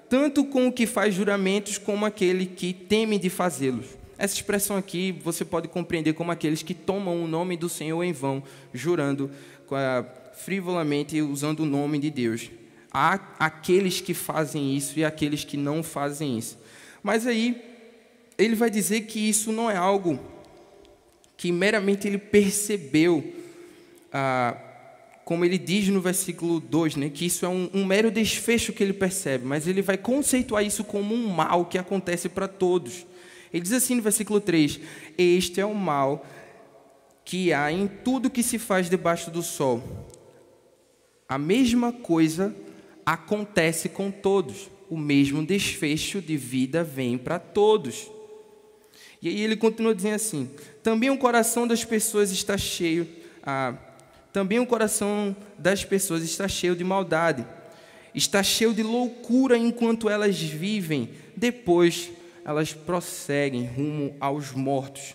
tanto 0.08 0.44
com 0.44 0.66
o 0.66 0.72
que 0.72 0.88
faz 0.88 1.14
juramentos 1.14 1.78
como 1.78 2.04
aquele 2.04 2.46
que 2.46 2.72
teme 2.72 3.16
de 3.16 3.30
fazê-los. 3.30 3.86
Essa 4.18 4.34
expressão 4.34 4.76
aqui 4.76 5.16
você 5.22 5.44
pode 5.44 5.68
compreender 5.68 6.14
como 6.14 6.32
aqueles 6.32 6.64
que 6.64 6.74
tomam 6.74 7.22
o 7.22 7.28
nome 7.28 7.56
do 7.56 7.68
Senhor 7.68 8.02
em 8.02 8.12
vão, 8.12 8.42
jurando 8.74 9.30
frivolamente 10.34 11.22
usando 11.22 11.60
o 11.60 11.66
nome 11.66 12.00
de 12.00 12.10
Deus. 12.10 12.50
Há 12.92 13.20
aqueles 13.38 14.00
que 14.00 14.14
fazem 14.14 14.76
isso 14.76 14.98
e 14.98 15.04
aqueles 15.04 15.44
que 15.44 15.56
não 15.56 15.80
fazem 15.80 16.36
isso. 16.36 16.58
Mas 17.02 17.26
aí 17.26 17.60
ele 18.36 18.54
vai 18.54 18.70
dizer 18.70 19.02
que 19.02 19.28
isso 19.28 19.52
não 19.52 19.70
é 19.70 19.76
algo 19.76 20.18
que 21.36 21.52
meramente 21.52 22.06
ele 22.06 22.18
percebeu, 22.18 23.32
ah, 24.12 24.56
como 25.24 25.44
ele 25.44 25.58
diz 25.58 25.88
no 25.88 26.00
versículo 26.00 26.58
2, 26.58 26.96
né, 26.96 27.10
que 27.10 27.26
isso 27.26 27.44
é 27.44 27.48
um, 27.48 27.70
um 27.72 27.84
mero 27.84 28.10
desfecho 28.10 28.72
que 28.72 28.82
ele 28.82 28.92
percebe, 28.92 29.44
mas 29.44 29.66
ele 29.66 29.82
vai 29.82 29.96
conceituar 29.96 30.64
isso 30.64 30.82
como 30.82 31.14
um 31.14 31.28
mal 31.28 31.66
que 31.66 31.78
acontece 31.78 32.28
para 32.28 32.48
todos. 32.48 33.06
Ele 33.52 33.62
diz 33.62 33.72
assim 33.72 33.94
no 33.94 34.02
versículo 34.02 34.40
3: 34.40 34.80
Este 35.16 35.60
é 35.60 35.66
o 35.66 35.74
mal 35.74 36.26
que 37.24 37.52
há 37.52 37.70
em 37.70 37.86
tudo 37.86 38.30
que 38.30 38.42
se 38.42 38.58
faz 38.58 38.88
debaixo 38.88 39.30
do 39.30 39.42
sol. 39.42 39.82
A 41.28 41.38
mesma 41.38 41.92
coisa 41.92 42.54
acontece 43.04 43.88
com 43.88 44.10
todos. 44.10 44.70
O 44.90 44.96
mesmo 44.96 45.44
desfecho 45.44 46.20
de 46.20 46.36
vida 46.36 46.82
vem 46.82 47.18
para 47.18 47.38
todos. 47.38 48.10
E 49.20 49.28
aí 49.28 49.40
ele 49.42 49.56
continua 49.56 49.94
dizendo 49.94 50.14
assim: 50.14 50.50
também 50.82 51.10
o 51.10 51.18
coração 51.18 51.66
das 51.66 51.84
pessoas 51.84 52.30
está 52.30 52.56
cheio, 52.56 53.08
ah, 53.42 53.74
também 54.32 54.58
o 54.58 54.66
coração 54.66 55.36
das 55.58 55.84
pessoas 55.84 56.22
está 56.22 56.46
cheio 56.46 56.76
de 56.76 56.84
maldade, 56.84 57.46
está 58.14 58.42
cheio 58.42 58.72
de 58.72 58.82
loucura 58.82 59.56
enquanto 59.56 60.08
elas 60.08 60.40
vivem, 60.40 61.10
depois 61.36 62.10
elas 62.44 62.72
prosseguem 62.72 63.66
rumo 63.66 64.16
aos 64.20 64.52
mortos. 64.52 65.14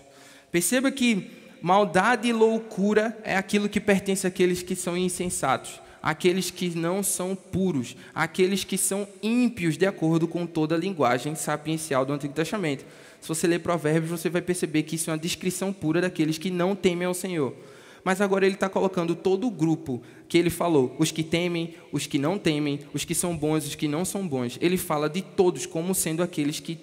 Perceba 0.52 0.92
que 0.92 1.32
maldade 1.62 2.28
e 2.28 2.34
loucura 2.34 3.18
é 3.24 3.36
aquilo 3.36 3.70
que 3.70 3.80
pertence 3.80 4.28
àqueles 4.28 4.62
que 4.62 4.76
são 4.76 4.96
insensatos, 4.96 5.82
àqueles 6.04 6.52
que 6.52 6.78
não 6.78 7.02
são 7.02 7.34
puros, 7.34 7.96
àqueles 8.14 8.66
que 8.66 8.78
são 8.78 9.08
ímpios, 9.24 9.78
de 9.78 9.86
acordo 9.86 10.28
com 10.28 10.46
toda 10.46 10.76
a 10.76 10.78
linguagem 10.78 11.34
sapiencial 11.34 12.06
do 12.06 12.12
Antigo 12.12 12.34
Testamento. 12.34 12.86
Se 13.22 13.30
você 13.30 13.48
ler 13.48 13.60
Provérbios, 13.60 14.12
você 14.12 14.30
vai 14.30 14.42
perceber 14.42 14.84
que 14.84 14.96
isso 14.96 15.10
é 15.10 15.14
uma 15.14 15.20
descrição 15.20 15.72
pura 15.72 16.02
daqueles 16.02 16.38
que 16.38 16.52
não 16.52 16.76
temem 16.76 17.08
ao 17.08 17.14
Senhor. 17.14 17.56
Mas 18.04 18.20
agora 18.20 18.46
ele 18.46 18.56
está 18.56 18.68
colocando 18.68 19.16
todo 19.16 19.48
o 19.48 19.52
grupo 19.52 20.02
que 20.28 20.38
ele 20.38 20.50
falou: 20.50 20.94
os 21.00 21.10
que 21.10 21.24
temem, 21.24 21.74
os 21.90 22.06
que 22.06 22.20
não 22.20 22.38
temem, 22.38 22.82
os 22.94 23.06
que 23.06 23.16
são 23.16 23.38
bons, 23.38 23.66
os 23.66 23.76
que 23.76 23.88
não 23.88 24.04
são 24.04 24.28
bons. 24.28 24.58
Ele 24.60 24.76
fala 24.76 25.10
de 25.10 25.22
todos 25.22 25.66
como 25.66 25.96
sendo 25.96 26.22
aqueles 26.22 26.60
que 26.60 26.78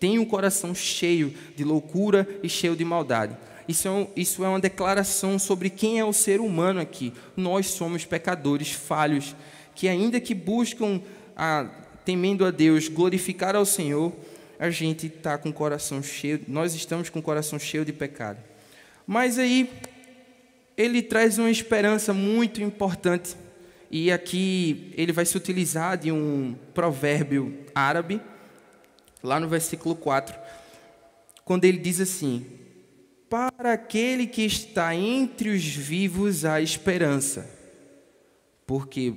têm 0.00 0.18
o 0.18 0.26
coração 0.26 0.74
cheio 0.74 1.32
de 1.54 1.62
loucura 1.62 2.26
e 2.42 2.48
cheio 2.48 2.74
de 2.74 2.84
maldade. 2.84 3.36
Isso 3.66 3.88
é, 3.88 3.90
um, 3.90 4.06
isso 4.14 4.44
é 4.44 4.48
uma 4.48 4.60
declaração 4.60 5.38
sobre 5.38 5.70
quem 5.70 5.98
é 5.98 6.04
o 6.04 6.12
ser 6.12 6.40
humano 6.40 6.80
aqui. 6.80 7.12
Nós 7.36 7.66
somos 7.66 8.04
pecadores 8.04 8.72
falhos, 8.72 9.34
que 9.74 9.88
ainda 9.88 10.20
que 10.20 10.34
buscam, 10.34 11.00
a, 11.36 11.68
temendo 12.04 12.44
a 12.44 12.50
Deus, 12.50 12.88
glorificar 12.88 13.56
ao 13.56 13.64
Senhor, 13.64 14.12
a 14.58 14.70
gente 14.70 15.06
está 15.06 15.38
com 15.38 15.48
o 15.48 15.52
coração 15.52 16.02
cheio, 16.02 16.40
nós 16.46 16.74
estamos 16.74 17.08
com 17.08 17.18
o 17.18 17.22
coração 17.22 17.58
cheio 17.58 17.84
de 17.84 17.92
pecado. 17.92 18.38
Mas 19.06 19.38
aí 19.38 19.70
ele 20.76 21.02
traz 21.02 21.38
uma 21.38 21.50
esperança 21.50 22.12
muito 22.12 22.62
importante. 22.62 23.36
E 23.90 24.10
aqui 24.10 24.92
ele 24.96 25.12
vai 25.12 25.24
se 25.24 25.36
utilizar 25.36 25.96
de 25.96 26.10
um 26.10 26.54
provérbio 26.74 27.54
árabe, 27.74 28.20
lá 29.22 29.38
no 29.38 29.48
versículo 29.48 29.94
4, 29.94 30.36
quando 31.44 31.64
ele 31.64 31.78
diz 31.78 32.00
assim: 32.00 32.44
Para 33.34 33.72
aquele 33.72 34.28
que 34.28 34.42
está 34.42 34.94
entre 34.94 35.48
os 35.48 35.64
vivos 35.64 36.44
há 36.44 36.60
esperança, 36.60 37.50
porque 38.64 39.12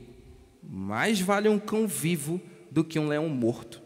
mais 0.63 1.21
vale 1.21 1.47
um 1.47 1.60
cão 1.60 1.86
vivo 1.86 2.41
do 2.71 2.84
que 2.84 2.97
um 2.97 3.08
leão 3.08 3.30
morto. 3.30 3.80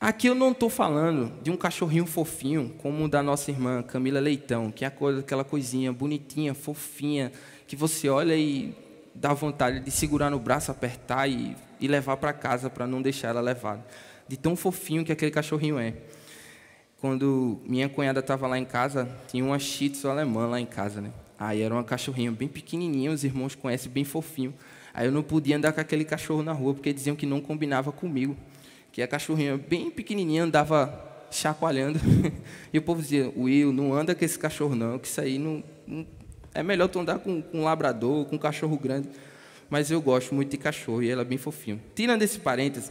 Aqui 0.00 0.26
eu 0.26 0.34
não 0.34 0.52
estou 0.52 0.70
falando 0.70 1.38
de 1.42 1.50
um 1.50 1.56
cachorrinho 1.58 2.06
fofinho, 2.06 2.76
como 2.78 3.04
o 3.04 3.08
da 3.08 3.22
nossa 3.22 3.50
irmã 3.50 3.82
Camila 3.82 4.20
Leitão, 4.20 4.70
que 4.70 4.86
é 4.86 4.88
aquela 4.88 5.44
coisinha 5.44 5.92
bonitinha, 5.92 6.54
fofinha, 6.54 7.30
que 7.66 7.76
você 7.76 8.08
olha 8.08 8.34
e 8.34 8.74
dá 9.14 9.34
vontade 9.34 9.80
de 9.80 9.90
segurar 9.90 10.30
no 10.30 10.38
braço, 10.38 10.70
apertar 10.70 11.28
e, 11.28 11.54
e 11.78 11.86
levar 11.86 12.16
para 12.16 12.32
casa 12.32 12.70
para 12.70 12.86
não 12.86 13.02
deixar 13.02 13.28
ela 13.28 13.42
levada. 13.42 13.84
De 14.26 14.38
tão 14.38 14.56
fofinho 14.56 15.04
que 15.04 15.12
aquele 15.12 15.30
cachorrinho 15.30 15.78
é. 15.78 15.92
Quando 17.00 17.60
minha 17.64 17.88
cunhada 17.88 18.20
estava 18.20 18.48
lá 18.48 18.58
em 18.58 18.64
casa, 18.64 19.08
tinha 19.28 19.44
uma 19.44 19.58
Shih 19.58 19.90
Tzu 19.90 20.08
alemã 20.08 20.46
lá 20.46 20.60
em 20.60 20.66
casa, 20.66 21.00
né? 21.00 21.12
Aí 21.38 21.62
era 21.62 21.72
uma 21.72 21.84
cachorrinha 21.84 22.32
bem 22.32 22.48
pequenininha, 22.48 23.12
os 23.12 23.22
irmãos 23.22 23.54
conhecem, 23.54 23.90
bem 23.90 24.02
fofinho. 24.02 24.52
Aí 24.92 25.06
eu 25.06 25.12
não 25.12 25.22
podia 25.22 25.56
andar 25.56 25.72
com 25.72 25.80
aquele 25.80 26.04
cachorro 26.04 26.42
na 26.42 26.52
rua, 26.52 26.74
porque 26.74 26.92
diziam 26.92 27.14
que 27.14 27.24
não 27.24 27.40
combinava 27.40 27.92
comigo. 27.92 28.36
Que 28.90 29.00
a 29.00 29.06
cachorrinha 29.06 29.56
bem 29.56 29.92
pequenininha 29.92 30.42
andava 30.42 31.08
chacoalhando. 31.30 32.00
e 32.74 32.78
o 32.78 32.82
povo 32.82 33.00
dizia, 33.00 33.32
Will, 33.36 33.72
não 33.72 33.94
anda 33.94 34.12
com 34.12 34.24
esse 34.24 34.36
cachorro 34.36 34.74
não, 34.74 34.98
que 34.98 35.06
isso 35.06 35.20
aí 35.20 35.38
não... 35.38 35.62
não... 35.86 36.04
É 36.52 36.64
melhor 36.64 36.88
tu 36.88 36.98
andar 36.98 37.20
com, 37.20 37.40
com 37.40 37.60
um 37.60 37.64
labrador, 37.64 38.24
com 38.24 38.34
um 38.34 38.38
cachorro 38.38 38.76
grande. 38.76 39.08
Mas 39.70 39.90
eu 39.92 40.00
gosto 40.00 40.34
muito 40.34 40.50
de 40.50 40.56
cachorro 40.56 41.00
e 41.00 41.10
ela 41.10 41.22
é 41.22 41.24
bem 41.24 41.38
fofinho. 41.38 41.80
Tirando 41.94 42.22
esse 42.22 42.40
parênteses, 42.40 42.90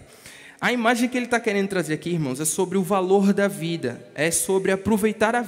a 0.60 0.74
imagem 0.74 1.08
que 1.08 1.18
ele 1.18 1.26
está 1.26 1.40
querendo 1.40 1.68
trazer 1.68 1.94
aqui, 1.94 2.10
irmãos, 2.10 2.40
é 2.40 2.46
sobre 2.46 2.78
o 2.78 2.84
valor 2.84 3.32
da 3.32 3.48
vida. 3.48 4.02
É 4.16 4.32
sobre 4.32 4.72
aproveitar 4.72 5.36
a, 5.36 5.46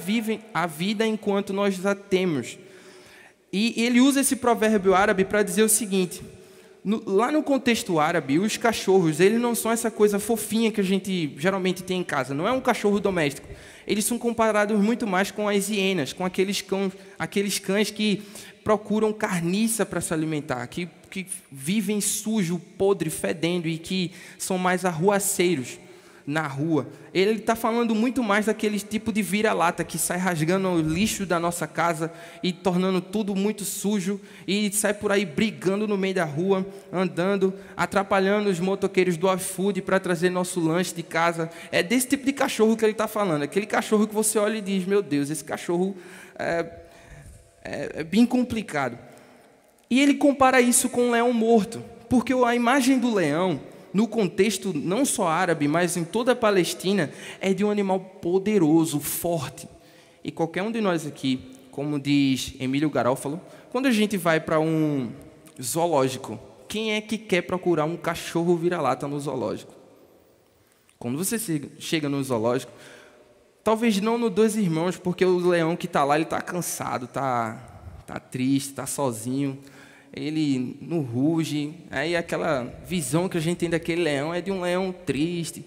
a 0.54 0.66
vida 0.66 1.06
enquanto 1.06 1.52
nós 1.52 1.84
a 1.84 1.94
temos. 1.94 2.58
E 3.52 3.82
ele 3.82 4.00
usa 4.00 4.20
esse 4.20 4.36
provérbio 4.36 4.94
árabe 4.94 5.24
para 5.24 5.42
dizer 5.42 5.62
o 5.62 5.68
seguinte: 5.68 6.22
no, 6.84 7.02
lá 7.04 7.32
no 7.32 7.42
contexto 7.42 7.98
árabe, 7.98 8.38
os 8.38 8.56
cachorros, 8.56 9.20
eles 9.20 9.40
não 9.40 9.54
são 9.54 9.72
essa 9.72 9.90
coisa 9.90 10.18
fofinha 10.18 10.70
que 10.70 10.80
a 10.80 10.84
gente 10.84 11.34
geralmente 11.36 11.82
tem 11.82 12.00
em 12.00 12.04
casa. 12.04 12.32
Não 12.32 12.46
é 12.46 12.52
um 12.52 12.60
cachorro 12.60 13.00
doméstico. 13.00 13.48
Eles 13.86 14.04
são 14.04 14.18
comparados 14.18 14.78
muito 14.78 15.06
mais 15.06 15.30
com 15.30 15.48
as 15.48 15.68
hienas, 15.68 16.12
com 16.12 16.24
aqueles 16.24 16.60
cães, 16.60 16.92
aqueles 17.18 17.58
cães 17.58 17.90
que 17.90 18.22
procuram 18.62 19.12
carniça 19.12 19.84
para 19.84 20.00
se 20.00 20.14
alimentar, 20.14 20.64
que, 20.68 20.88
que 21.10 21.26
vivem 21.50 22.00
sujo, 22.00 22.58
podre, 22.78 23.10
fedendo 23.10 23.68
e 23.68 23.76
que 23.78 24.12
são 24.38 24.56
mais 24.56 24.84
arruaceiros 24.84 25.78
na 26.26 26.46
rua. 26.46 26.86
Ele 27.12 27.32
está 27.32 27.56
falando 27.56 27.92
muito 27.92 28.22
mais 28.22 28.46
daquele 28.46 28.78
tipo 28.78 29.12
de 29.12 29.20
vira-lata 29.20 29.82
que 29.82 29.98
sai 29.98 30.16
rasgando 30.16 30.68
o 30.68 30.80
lixo 30.80 31.26
da 31.26 31.40
nossa 31.40 31.66
casa 31.66 32.12
e 32.40 32.52
tornando 32.52 33.00
tudo 33.00 33.34
muito 33.34 33.64
sujo 33.64 34.20
e 34.46 34.70
sai 34.72 34.94
por 34.94 35.10
aí 35.10 35.24
brigando 35.24 35.88
no 35.88 35.98
meio 35.98 36.14
da 36.14 36.24
rua, 36.24 36.64
andando, 36.92 37.52
atrapalhando 37.76 38.48
os 38.48 38.60
motoqueiros 38.60 39.16
do 39.16 39.32
iFood 39.34 39.82
para 39.82 39.98
trazer 39.98 40.30
nosso 40.30 40.60
lanche 40.60 40.94
de 40.94 41.02
casa. 41.02 41.50
É 41.72 41.82
desse 41.82 42.06
tipo 42.06 42.24
de 42.24 42.32
cachorro 42.32 42.76
que 42.76 42.84
ele 42.84 42.92
está 42.92 43.08
falando. 43.08 43.42
Aquele 43.42 43.66
cachorro 43.66 44.06
que 44.06 44.14
você 44.14 44.38
olha 44.38 44.58
e 44.58 44.60
diz: 44.60 44.84
Meu 44.86 45.02
Deus, 45.02 45.30
esse 45.30 45.42
cachorro 45.42 45.96
é, 46.38 46.64
é, 47.64 47.90
é 47.96 48.04
bem 48.04 48.24
complicado. 48.24 49.09
E 49.90 50.00
ele 50.00 50.14
compara 50.14 50.60
isso 50.60 50.88
com 50.88 51.08
um 51.08 51.10
leão 51.10 51.32
morto, 51.32 51.82
porque 52.08 52.32
a 52.32 52.54
imagem 52.54 52.98
do 52.98 53.12
leão 53.12 53.60
no 53.92 54.06
contexto 54.06 54.72
não 54.72 55.04
só 55.04 55.26
árabe, 55.26 55.66
mas 55.66 55.96
em 55.96 56.04
toda 56.04 56.30
a 56.30 56.36
Palestina, 56.36 57.10
é 57.40 57.52
de 57.52 57.64
um 57.64 57.70
animal 57.70 57.98
poderoso, 57.98 59.00
forte. 59.00 59.68
E 60.22 60.30
qualquer 60.30 60.62
um 60.62 60.70
de 60.70 60.80
nós 60.80 61.04
aqui, 61.06 61.40
como 61.72 61.98
diz 61.98 62.54
Emílio 62.60 62.88
Garófalo, 62.88 63.40
quando 63.70 63.86
a 63.86 63.90
gente 63.90 64.16
vai 64.16 64.38
para 64.38 64.60
um 64.60 65.10
zoológico, 65.60 66.38
quem 66.68 66.92
é 66.92 67.00
que 67.00 67.18
quer 67.18 67.42
procurar 67.42 67.84
um 67.84 67.96
cachorro 67.96 68.56
vira-lata 68.56 69.08
no 69.08 69.18
zoológico? 69.18 69.74
Quando 71.00 71.18
você 71.18 71.36
chega 71.80 72.08
no 72.08 72.22
zoológico, 72.22 72.70
talvez 73.64 74.00
não 74.00 74.16
no 74.16 74.30
Dois 74.30 74.54
Irmãos, 74.54 74.96
porque 74.96 75.24
o 75.24 75.38
leão 75.38 75.74
que 75.74 75.86
está 75.86 76.04
lá, 76.04 76.14
ele 76.14 76.24
está 76.24 76.40
cansado, 76.40 77.06
está 77.06 77.54
tá 78.06 78.20
triste, 78.20 78.68
está 78.70 78.86
sozinho 78.86 79.58
ele 80.12 80.76
não 80.80 81.00
ruge. 81.00 81.74
Aí 81.90 82.16
aquela 82.16 82.64
visão 82.86 83.28
que 83.28 83.38
a 83.38 83.40
gente 83.40 83.58
tem 83.58 83.70
daquele 83.70 84.02
leão 84.02 84.34
é 84.34 84.40
de 84.40 84.50
um 84.50 84.60
leão 84.60 84.92
triste. 84.92 85.64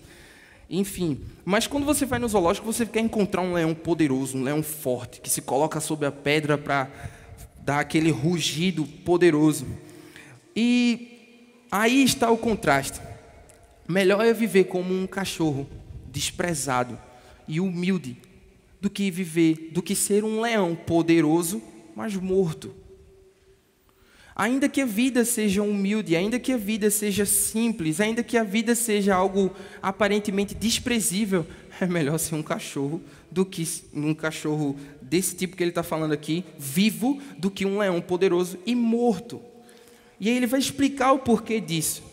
Enfim, 0.70 1.22
mas 1.46 1.68
quando 1.68 1.86
você 1.86 2.06
vai 2.06 2.20
no 2.20 2.28
zoológico, 2.28 2.66
você 2.66 2.86
quer 2.86 3.02
encontrar 3.02 3.42
um 3.42 3.54
leão 3.54 3.74
poderoso, 3.76 4.38
um 4.38 4.44
leão 4.44 4.64
forte, 4.64 5.22
que 5.22 5.30
se 5.30 5.42
coloca 5.42 5.80
sobre 5.80 6.08
a 6.08 6.12
pedra 6.12 6.58
para 6.58 6.90
dar 7.60 7.80
aquele 7.80 8.12
rugido 8.12 8.86
poderoso. 9.06 9.68
E 10.56 11.46
aí 11.72 12.04
está 12.04 12.32
o 12.32 12.38
contraste. 12.38 13.00
Melhor 13.88 14.26
é 14.26 14.34
viver 14.34 14.66
como 14.66 14.94
um 14.94 15.06
cachorro 15.06 15.68
desprezado 16.08 16.98
e 17.48 17.60
humilde 17.60 18.18
do 18.80 18.90
que 18.90 19.12
viver, 19.12 19.70
do 19.72 19.82
que 19.82 19.96
ser 19.96 20.24
um 20.24 20.42
leão 20.42 20.76
poderoso, 20.76 21.62
mas 21.96 22.16
morto. 22.16 22.83
Ainda 24.36 24.68
que 24.68 24.82
a 24.82 24.86
vida 24.86 25.24
seja 25.24 25.62
humilde, 25.62 26.16
ainda 26.16 26.40
que 26.40 26.52
a 26.52 26.58
vida 26.58 26.90
seja 26.90 27.26
simples, 27.26 28.00
ainda 28.00 28.24
que 28.24 28.38
a 28.38 28.44
vida 28.44 28.74
seja 28.74 29.14
algo 29.14 29.52
aparentemente 29.82 30.56
desprezível, 30.56 31.46
é 31.80 31.86
melhor 31.86 32.18
ser 32.18 32.36
um 32.36 32.44
cachorro 32.44 33.02
do 33.30 33.46
que 33.46 33.68
um 33.94 34.14
cachorro 34.14 34.76
desse 35.02 35.36
tipo 35.36 35.56
que 35.56 35.64
ele 35.64 35.72
está 35.72 35.84
falando 35.84 36.14
aqui, 36.14 36.44
vivo, 36.58 37.22
do 37.38 37.52
que 37.52 37.66
um 37.66 37.78
leão 37.78 38.02
poderoso 38.02 38.58
e 38.66 38.74
morto. 38.74 39.40
E 40.20 40.30
aí 40.30 40.38
ele 40.38 40.48
vai 40.48 40.60
explicar 40.60 41.12
o 41.12 41.20
porquê 41.20 41.60
disso. 41.60 42.04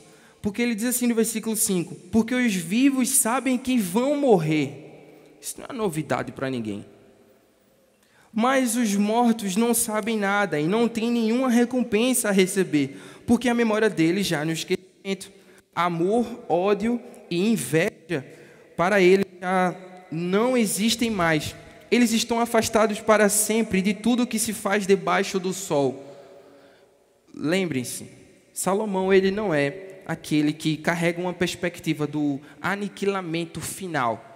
Porque 0.43 0.63
ele 0.63 0.75
diz 0.75 0.87
assim 0.87 1.07
no 1.07 1.15
versículo 1.15 1.55
5: 1.55 1.95
Porque 2.11 2.35
os 2.35 2.55
vivos 2.55 3.09
sabem 3.11 3.59
que 3.59 3.79
vão 3.79 4.17
morrer. 4.17 5.37
Isso 5.41 5.57
não 5.59 5.67
é 5.69 5.73
novidade 5.73 6.33
para 6.33 6.51
ninguém. 6.51 6.85
Mas 8.33 8.77
os 8.77 8.95
mortos 8.95 9.57
não 9.57 9.75
sabem 9.75 10.17
nada 10.17 10.61
e 10.61 10.67
não 10.67 10.89
têm 10.89 11.11
nenhuma 11.11 11.49
recompensa 11.49 12.29
a 12.29 12.33
receber, 12.33 13.01
porque 13.27 13.49
a 13.49 13.55
memória 13.55 13.91
deles 13.91 14.27
já 14.27 14.45
no 14.45 14.53
esquecimento. 14.53 15.33
Amor, 15.75 16.45
ódio 16.49 17.01
e 17.29 17.51
inveja 17.51 18.25
para 18.77 19.01
eles 19.01 19.27
já 19.41 19.75
não 20.11 20.57
existem 20.57 21.11
mais. 21.11 21.57
Eles 21.91 22.13
estão 22.13 22.39
afastados 22.39 23.01
para 23.01 23.29
sempre 23.29 23.83
de 23.83 23.95
tudo 23.95 24.27
que 24.27 24.39
se 24.39 24.53
faz 24.53 24.87
debaixo 24.87 25.41
do 25.41 25.53
sol. 25.53 26.07
Lembrem-se, 27.35 28.07
Salomão 28.53 29.13
ele 29.13 29.31
não 29.31 29.53
é 29.53 30.01
aquele 30.07 30.53
que 30.53 30.77
carrega 30.77 31.21
uma 31.21 31.33
perspectiva 31.33 32.07
do 32.07 32.41
aniquilamento 32.61 33.61
final 33.61 34.30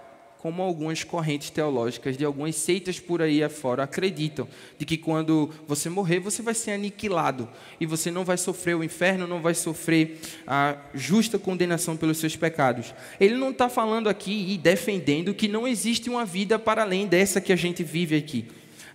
como 0.45 0.61
algumas 0.61 1.03
correntes 1.03 1.49
teológicas 1.49 2.15
de 2.15 2.23
algumas 2.23 2.55
seitas 2.55 2.99
por 2.99 3.19
aí 3.19 3.43
afora 3.43 3.81
acreditam, 3.81 4.47
de 4.77 4.85
que 4.85 4.95
quando 4.95 5.49
você 5.67 5.89
morrer, 5.89 6.19
você 6.19 6.43
vai 6.43 6.53
ser 6.53 6.73
aniquilado 6.73 7.49
e 7.81 7.85
você 7.87 8.11
não 8.11 8.23
vai 8.23 8.37
sofrer 8.37 8.75
o 8.75 8.83
inferno, 8.83 9.25
não 9.25 9.41
vai 9.41 9.55
sofrer 9.55 10.19
a 10.45 10.77
justa 10.93 11.39
condenação 11.39 11.97
pelos 11.97 12.19
seus 12.19 12.35
pecados. 12.35 12.93
Ele 13.19 13.33
não 13.33 13.49
está 13.49 13.67
falando 13.69 14.07
aqui 14.07 14.53
e 14.53 14.55
defendendo 14.55 15.33
que 15.33 15.47
não 15.47 15.67
existe 15.67 16.11
uma 16.11 16.23
vida 16.23 16.59
para 16.59 16.83
além 16.83 17.07
dessa 17.07 17.41
que 17.41 17.51
a 17.51 17.55
gente 17.55 17.83
vive 17.83 18.15
aqui. 18.15 18.45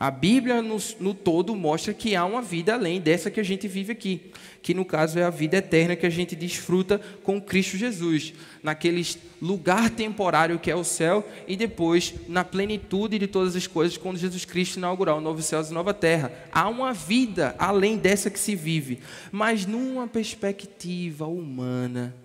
A 0.00 0.10
Bíblia, 0.10 0.62
no, 0.62 0.78
no, 0.98 1.12
todo, 1.12 1.54
mostra 1.54 1.92
que 1.92 2.16
há 2.16 2.24
uma 2.24 2.40
vida 2.40 2.72
além 2.72 2.98
dessa 2.98 3.30
que 3.30 3.38
a 3.38 3.42
gente 3.42 3.68
vive 3.68 3.92
aqui, 3.92 4.32
que 4.62 4.72
no 4.72 4.82
caso 4.82 5.18
é 5.18 5.24
a 5.24 5.28
vida 5.28 5.58
eterna 5.58 5.94
que 5.94 6.06
a 6.06 6.10
gente 6.10 6.34
desfruta 6.34 6.98
com 7.22 7.38
Cristo 7.38 7.76
Jesus, 7.76 8.32
naquele 8.62 9.06
lugar 9.42 9.90
temporário 9.90 10.58
que 10.58 10.70
é 10.70 10.74
o 10.74 10.84
céu, 10.84 11.28
e 11.46 11.54
depois 11.54 12.14
na 12.26 12.42
plenitude 12.42 13.18
de 13.18 13.26
todas 13.26 13.54
as 13.54 13.66
coisas, 13.66 13.98
quando 13.98 14.16
Jesus 14.16 14.46
Cristo 14.46 14.78
inaugurar 14.78 15.18
o 15.18 15.20
novo 15.20 15.42
céu 15.42 15.62
e 15.62 15.70
nova 15.70 15.92
terra. 15.92 16.32
Há 16.50 16.66
uma 16.66 16.94
vida 16.94 17.54
além 17.58 17.98
dessa 17.98 18.30
que 18.30 18.38
se 18.38 18.56
vive, 18.56 19.00
mas 19.30 19.66
numa 19.66 20.08
perspectiva 20.08 21.26
humana. 21.26 22.16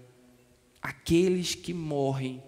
Aqueles 0.81 1.55
que 1.55 1.73
morrem 1.73 2.41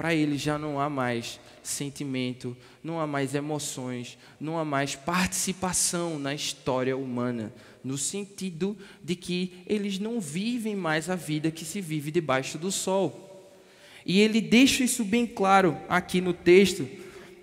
para 0.00 0.14
ele 0.14 0.38
já 0.38 0.58
não 0.58 0.80
há 0.80 0.88
mais 0.88 1.38
sentimento, 1.62 2.56
não 2.82 2.98
há 2.98 3.06
mais 3.06 3.34
emoções, 3.34 4.16
não 4.40 4.58
há 4.58 4.64
mais 4.64 4.96
participação 4.96 6.18
na 6.18 6.34
história 6.34 6.96
humana, 6.96 7.52
no 7.84 7.98
sentido 7.98 8.74
de 9.04 9.14
que 9.14 9.52
eles 9.66 9.98
não 9.98 10.18
vivem 10.18 10.74
mais 10.74 11.10
a 11.10 11.16
vida 11.16 11.50
que 11.50 11.66
se 11.66 11.82
vive 11.82 12.10
debaixo 12.10 12.56
do 12.56 12.72
sol. 12.72 13.52
E 14.06 14.20
ele 14.20 14.40
deixa 14.40 14.84
isso 14.84 15.04
bem 15.04 15.26
claro 15.26 15.76
aqui 15.86 16.22
no 16.22 16.32
texto, 16.32 16.88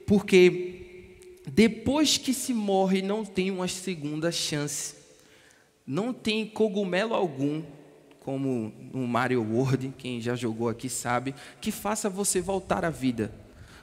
porque 0.08 1.12
depois 1.46 2.18
que 2.18 2.34
se 2.34 2.56
morre 2.56 3.04
não 3.04 3.24
tem 3.24 3.52
uma 3.52 3.68
segunda 3.68 4.32
chance. 4.32 4.96
Não 5.86 6.12
tem 6.12 6.44
cogumelo 6.44 7.14
algum 7.14 7.62
como 8.28 8.74
no 8.94 9.08
Mario 9.08 9.42
World, 9.42 9.94
quem 9.98 10.20
já 10.20 10.36
jogou 10.36 10.68
aqui 10.68 10.90
sabe, 10.90 11.34
que 11.62 11.72
faça 11.72 12.10
você 12.10 12.42
voltar 12.42 12.84
à 12.84 12.90
vida. 12.90 13.32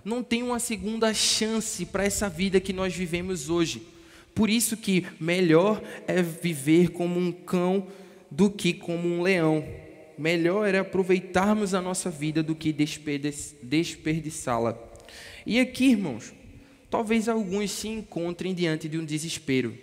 Não 0.05 0.23
tem 0.23 0.43
uma 0.43 0.59
segunda 0.59 1.15
chance 1.15 1.87
para 1.87 2.05
essa 2.05 2.29
vida 2.29 2.61
que 2.61 2.71
nós 2.71 2.95
vivemos 2.95 3.49
hoje. 3.49 3.81
Por 4.35 4.51
isso 4.51 4.77
que 4.77 5.07
melhor 5.19 5.83
é 6.07 6.21
viver 6.21 6.91
como 6.91 7.19
um 7.19 7.33
cão 7.33 7.87
do 8.31 8.51
que 8.51 8.75
como 8.75 9.09
um 9.09 9.23
leão. 9.23 9.67
Melhor 10.19 10.75
é 10.75 10.79
aproveitarmos 10.79 11.73
a 11.73 11.81
nossa 11.81 12.11
vida 12.11 12.43
do 12.43 12.55
que 12.55 12.71
desperdiçá-la. 12.71 14.79
E 15.47 15.59
aqui, 15.59 15.87
irmãos, 15.87 16.35
talvez 16.91 17.31
alguns 17.31 17.71
se 17.71 17.89
encontrem 17.89 18.53
diante 18.53 18.91
de 18.91 18.99
um 18.99 19.07
desespero. 19.07 19.75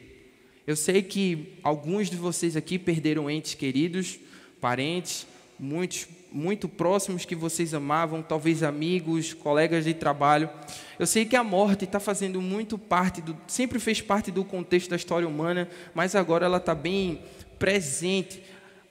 Eu 0.68 0.76
sei 0.76 1.02
que 1.02 1.54
alguns 1.64 2.12
de 2.12 2.16
vocês 2.16 2.56
aqui 2.56 2.78
perderam 2.78 3.28
entes 3.28 3.56
queridos, 3.56 4.20
parentes, 4.62 5.28
muitos 5.60 6.08
muito 6.32 6.70
próximos 6.70 7.26
que 7.26 7.36
vocês 7.36 7.74
amavam, 7.74 8.22
talvez 8.22 8.64
amigos, 8.64 9.34
colegas 9.34 9.84
de 9.84 9.94
trabalho. 9.94 10.50
Eu 10.98 11.06
sei 11.06 11.26
que 11.26 11.36
a 11.36 11.44
morte 11.44 11.84
está 11.84 12.00
fazendo 12.00 12.42
muito 12.42 12.78
parte 12.78 13.22
do, 13.22 13.36
sempre 13.48 13.80
fez 13.80 14.02
parte 14.02 14.32
do 14.32 14.46
contexto 14.46 14.90
da 14.90 14.96
história 14.96 15.28
humana, 15.28 15.68
mas 15.94 16.16
agora 16.16 16.46
ela 16.46 16.58
está 16.58 16.74
bem 16.74 17.22
presente 17.60 18.42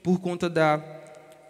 por 0.03 0.21
conta 0.21 0.51
da, 0.51 0.83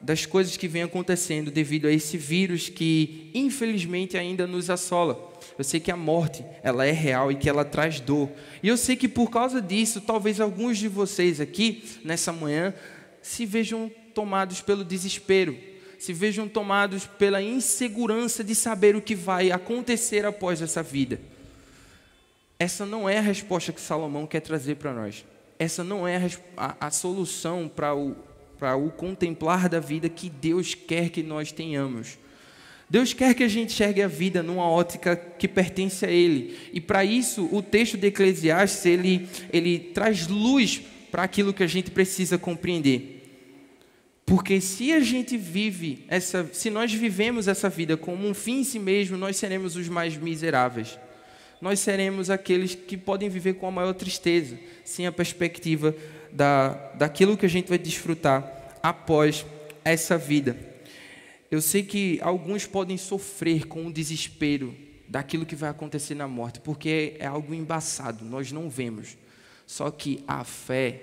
das 0.01 0.25
coisas 0.27 0.57
que 0.57 0.69
vêm 0.69 0.85
acontecendo 0.85 1.51
devido 1.51 1.87
a 1.87 1.93
esse 1.93 2.17
vírus 2.17 2.69
que 2.69 3.31
infelizmente 3.35 4.17
ainda 4.17 4.47
nos 4.47 4.71
assola. 4.71 5.29
Eu 5.59 5.65
sei 5.65 5.81
que 5.81 5.91
a 5.91 5.97
morte, 5.97 6.45
ela 6.63 6.87
é 6.87 6.93
real 6.93 7.33
e 7.33 7.35
que 7.35 7.49
ela 7.49 7.65
traz 7.65 7.99
dor. 8.01 8.31
E 8.63 8.69
eu 8.69 8.77
sei 8.77 8.95
que 8.95 9.09
por 9.09 9.29
causa 9.29 9.61
disso, 9.61 10.01
talvez 10.01 10.41
alguns 10.41 10.79
de 10.79 10.89
vocês 10.89 11.41
aqui 11.41 11.85
nessa 12.05 12.33
manhã 12.33 12.73
se 13.21 13.45
vejam 13.45 13.91
tomados 14.15 14.61
pelo 14.61 14.85
desespero, 14.85 15.57
se 15.99 16.13
vejam 16.13 16.49
tomados 16.49 17.07
pela 17.07 17.43
insegurança 17.43 18.43
de 18.43 18.55
saber 18.55 18.97
o 18.97 19.03
que 19.03 19.15
vai 19.15 19.51
acontecer 19.51 20.25
após 20.25 20.63
essa 20.63 20.83
vida. 20.83 21.21
Essa 22.59 22.85
não 22.85 23.09
é 23.09 23.19
a 23.19 23.23
resposta 23.23 23.73
que 23.73 23.81
Salomão 23.81 24.27
quer 24.27 24.41
trazer 24.41 24.77
para 24.77 24.93
nós. 24.93 25.25
Essa 25.59 25.85
não 25.85 26.07
é 26.07 26.17
a, 26.17 26.31
a, 26.57 26.87
a 26.87 26.91
solução 26.91 27.71
para 27.75 27.95
o, 27.95 28.17
o 28.79 28.91
contemplar 28.91 29.69
da 29.69 29.81
vida 29.81 30.09
que 30.09 30.29
Deus 30.29 30.75
quer 30.75 31.11
que 31.11 31.23
nós 31.23 31.53
tenhamos. 31.53 32.19
Deus 32.89 33.13
quer 33.13 33.35
que 33.35 33.45
a 33.45 33.49
gente 33.49 33.73
enxergue 33.73 34.03
a 34.03 34.09
vida 34.09 34.43
numa 34.43 34.69
ótica 34.69 35.15
que 35.15 35.47
pertence 35.47 36.05
a 36.05 36.11
Ele. 36.11 36.59
E 36.73 36.81
para 36.81 37.05
isso, 37.05 37.49
o 37.53 37.63
texto 37.63 37.97
de 37.97 38.09
Eclesiastes, 38.09 38.85
ele, 38.85 39.29
ele 39.53 39.79
traz 39.79 40.27
luz 40.27 40.83
para 41.11 41.23
aquilo 41.23 41.55
que 41.55 41.63
a 41.63 41.69
gente 41.69 41.91
precisa 41.91 42.37
compreender. 42.37 43.20
Porque 44.31 44.61
se 44.61 44.93
a 44.93 45.01
gente 45.01 45.37
vive 45.37 46.05
essa, 46.07 46.49
se 46.53 46.71
nós 46.71 46.93
vivemos 46.95 47.49
essa 47.49 47.69
vida 47.69 47.97
como 47.97 48.29
um 48.29 48.33
fim 48.33 48.61
em 48.61 48.65
si 48.65 48.79
mesmo, 48.79 49.17
nós 49.17 49.37
seremos 49.37 49.75
os 49.75 49.89
mais 49.89 50.17
miseráveis. 50.17 50.97
Nós 51.61 51.81
seremos 51.81 52.31
aqueles 52.31 52.77
que 52.77 52.97
podem 52.97 53.29
viver 53.29 53.55
com 53.55 53.67
a 53.67 53.73
maior 53.73 53.93
tristeza, 53.93 54.57
sem 54.85 55.05
a 55.05 55.11
perspectiva 55.11 55.97
da, 56.31 56.69
daquilo 56.95 57.37
que 57.37 57.45
a 57.45 57.49
gente 57.49 57.69
vai 57.69 57.77
desfrutar 57.77 58.79
após 58.81 59.45
essa 59.85 60.17
vida. 60.17 60.57
Eu 61.51 61.61
sei 61.61 61.83
que 61.83 62.21
alguns 62.23 62.67
podem 62.67 62.97
sofrer 62.97 63.67
com 63.67 63.85
o 63.85 63.93
desespero 63.93 64.73
daquilo 65.09 65.45
que 65.45 65.57
vai 65.57 65.71
acontecer 65.71 66.15
na 66.15 66.29
morte, 66.29 66.61
porque 66.61 67.17
é 67.19 67.27
algo 67.27 67.53
embaçado, 67.53 68.25
nós 68.25 68.53
não 68.53 68.71
vemos. 68.71 69.19
Só 69.67 69.91
que 69.91 70.23
a 70.25 70.45
fé 70.45 71.01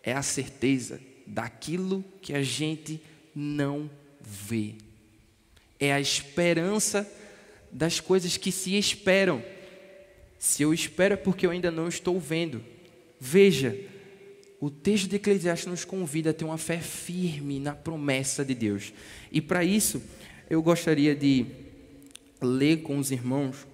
é 0.00 0.12
a 0.12 0.22
certeza 0.22 1.00
daquilo 1.26 2.04
que 2.22 2.32
a 2.32 2.42
gente 2.42 3.00
não 3.34 3.90
vê. 4.20 4.74
É 5.78 5.92
a 5.92 6.00
esperança 6.00 7.10
das 7.70 8.00
coisas 8.00 8.36
que 8.36 8.50
se 8.50 8.76
esperam. 8.78 9.42
Se 10.38 10.62
eu 10.62 10.72
espero 10.72 11.14
é 11.14 11.16
porque 11.16 11.46
eu 11.46 11.50
ainda 11.50 11.70
não 11.70 11.88
estou 11.88 12.18
vendo. 12.18 12.62
Veja, 13.20 13.76
o 14.60 14.70
texto 14.70 15.08
de 15.08 15.16
Eclesiastes 15.16 15.66
nos 15.66 15.84
convida 15.84 16.30
a 16.30 16.34
ter 16.34 16.44
uma 16.44 16.58
fé 16.58 16.78
firme 16.78 17.60
na 17.60 17.74
promessa 17.74 18.44
de 18.44 18.54
Deus. 18.54 18.92
E 19.30 19.40
para 19.40 19.64
isso, 19.64 20.02
eu 20.48 20.62
gostaria 20.62 21.14
de 21.14 21.46
ler 22.40 22.82
com 22.82 22.98
os 22.98 23.10
irmãos 23.10 23.66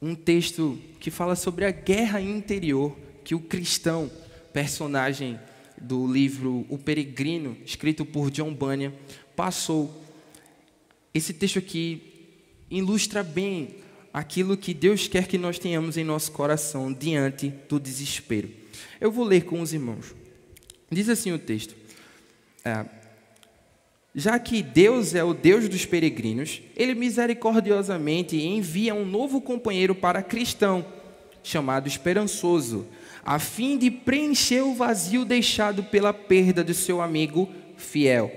um 0.00 0.14
texto 0.14 0.78
que 0.98 1.10
fala 1.10 1.36
sobre 1.36 1.64
a 1.64 1.70
guerra 1.70 2.20
interior 2.20 2.96
que 3.24 3.34
o 3.34 3.40
cristão, 3.40 4.10
personagem 4.52 5.38
do 5.80 6.06
livro 6.06 6.66
O 6.68 6.78
Peregrino, 6.78 7.56
escrito 7.64 8.04
por 8.04 8.30
John 8.30 8.52
Bunyan, 8.52 8.92
passou. 9.34 10.04
Esse 11.12 11.32
texto 11.32 11.58
aqui 11.58 12.02
ilustra 12.70 13.22
bem 13.22 13.76
aquilo 14.12 14.56
que 14.56 14.74
Deus 14.74 15.08
quer 15.08 15.26
que 15.26 15.38
nós 15.38 15.58
tenhamos 15.58 15.96
em 15.96 16.04
nosso 16.04 16.32
coração 16.32 16.92
diante 16.92 17.52
do 17.68 17.80
desespero. 17.80 18.50
Eu 19.00 19.10
vou 19.10 19.24
ler 19.24 19.44
com 19.44 19.60
os 19.60 19.72
irmãos. 19.72 20.14
Diz 20.90 21.08
assim 21.08 21.32
o 21.32 21.38
texto: 21.38 21.74
é, 22.64 22.84
Já 24.14 24.38
que 24.38 24.62
Deus 24.62 25.14
é 25.14 25.24
o 25.24 25.32
Deus 25.32 25.68
dos 25.68 25.86
peregrinos, 25.86 26.62
Ele 26.76 26.94
misericordiosamente 26.94 28.36
envia 28.36 28.94
um 28.94 29.06
novo 29.06 29.40
companheiro 29.40 29.94
para 29.94 30.22
cristão, 30.22 30.84
chamado 31.42 31.88
esperançoso 31.88 32.86
a 33.24 33.38
fim 33.38 33.76
de 33.76 33.90
preencher 33.90 34.62
o 34.62 34.74
vazio 34.74 35.24
deixado 35.24 35.82
pela 35.82 36.12
perda 36.12 36.64
de 36.64 36.74
seu 36.74 37.00
amigo 37.00 37.48
fiel. 37.76 38.32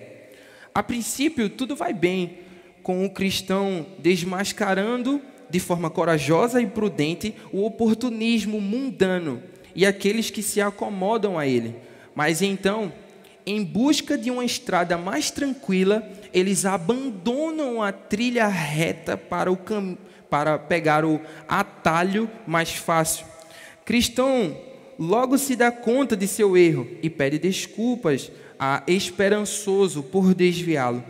A 0.73 0.81
princípio, 0.81 1.49
tudo 1.49 1.75
vai 1.75 1.93
bem, 1.93 2.39
com 2.81 3.05
o 3.05 3.09
cristão 3.09 3.85
desmascarando 3.99 5.21
de 5.49 5.59
forma 5.59 5.89
corajosa 5.89 6.61
e 6.61 6.67
prudente 6.67 7.35
o 7.51 7.63
oportunismo 7.63 8.59
mundano 8.59 9.41
e 9.75 9.85
aqueles 9.85 10.29
que 10.29 10.41
se 10.41 10.59
acomodam 10.59 11.37
a 11.37 11.47
ele. 11.47 11.75
Mas 12.15 12.41
então, 12.41 12.91
em 13.45 13.63
busca 13.63 14.17
de 14.17 14.29
uma 14.31 14.45
estrada 14.45 14.97
mais 14.97 15.31
tranquila, 15.31 16.07
eles 16.33 16.65
abandonam 16.65 17.81
a 17.81 17.91
trilha 17.91 18.47
reta 18.47 19.17
para, 19.17 19.51
o 19.51 19.57
cam... 19.57 19.97
para 20.29 20.57
pegar 20.57 21.05
o 21.05 21.21
atalho 21.47 22.29
mais 22.45 22.71
fácil. 22.71 23.25
Cristão 23.85 24.55
logo 24.97 25.37
se 25.37 25.55
dá 25.55 25.71
conta 25.71 26.15
de 26.15 26.27
seu 26.27 26.55
erro 26.55 26.87
e 27.01 27.09
pede 27.09 27.39
desculpas 27.39 28.31
a 28.59 28.83
esperançoso 28.87 30.03
por 30.03 30.33
desviá-lo. 30.33 31.03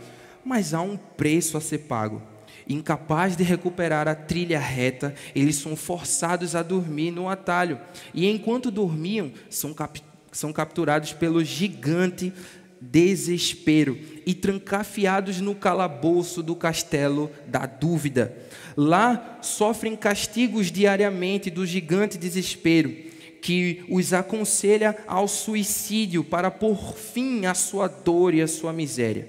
Mas 0.44 0.74
há 0.74 0.80
um 0.82 0.96
preço 0.96 1.56
a 1.56 1.60
ser 1.60 1.78
pago. 1.78 2.20
Incapaz 2.68 3.36
de 3.36 3.44
recuperar 3.44 4.08
a 4.08 4.14
trilha 4.14 4.58
reta, 4.58 5.14
eles 5.34 5.56
são 5.56 5.76
forçados 5.76 6.54
a 6.54 6.62
dormir 6.62 7.10
no 7.10 7.28
atalho. 7.28 7.78
E 8.12 8.28
enquanto 8.28 8.70
dormiam, 8.70 9.32
são, 9.50 9.74
cap 9.74 10.02
são 10.32 10.52
capturados 10.52 11.12
pelo 11.12 11.44
gigante 11.44 12.32
desespero 12.80 13.98
e 14.26 14.34
trancafiados 14.34 15.40
no 15.40 15.54
calabouço 15.54 16.42
do 16.42 16.54
castelo 16.54 17.30
da 17.46 17.66
dúvida. 17.66 18.36
Lá 18.76 19.38
sofrem 19.40 19.94
castigos 19.96 20.70
diariamente 20.70 21.50
do 21.50 21.64
gigante 21.64 22.18
desespero 22.18 23.13
que 23.44 23.84
os 23.90 24.14
aconselha 24.14 24.96
ao 25.06 25.28
suicídio 25.28 26.24
para 26.24 26.50
pôr 26.50 26.96
fim 26.96 27.44
à 27.44 27.52
sua 27.52 27.88
dor 27.88 28.32
e 28.32 28.40
à 28.40 28.48
sua 28.48 28.72
miséria. 28.72 29.28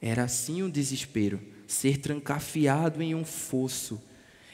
Era 0.00 0.22
assim 0.22 0.62
o 0.62 0.70
desespero, 0.70 1.40
ser 1.66 1.98
trancafiado 1.98 3.02
em 3.02 3.12
um 3.12 3.24
fosso 3.24 4.00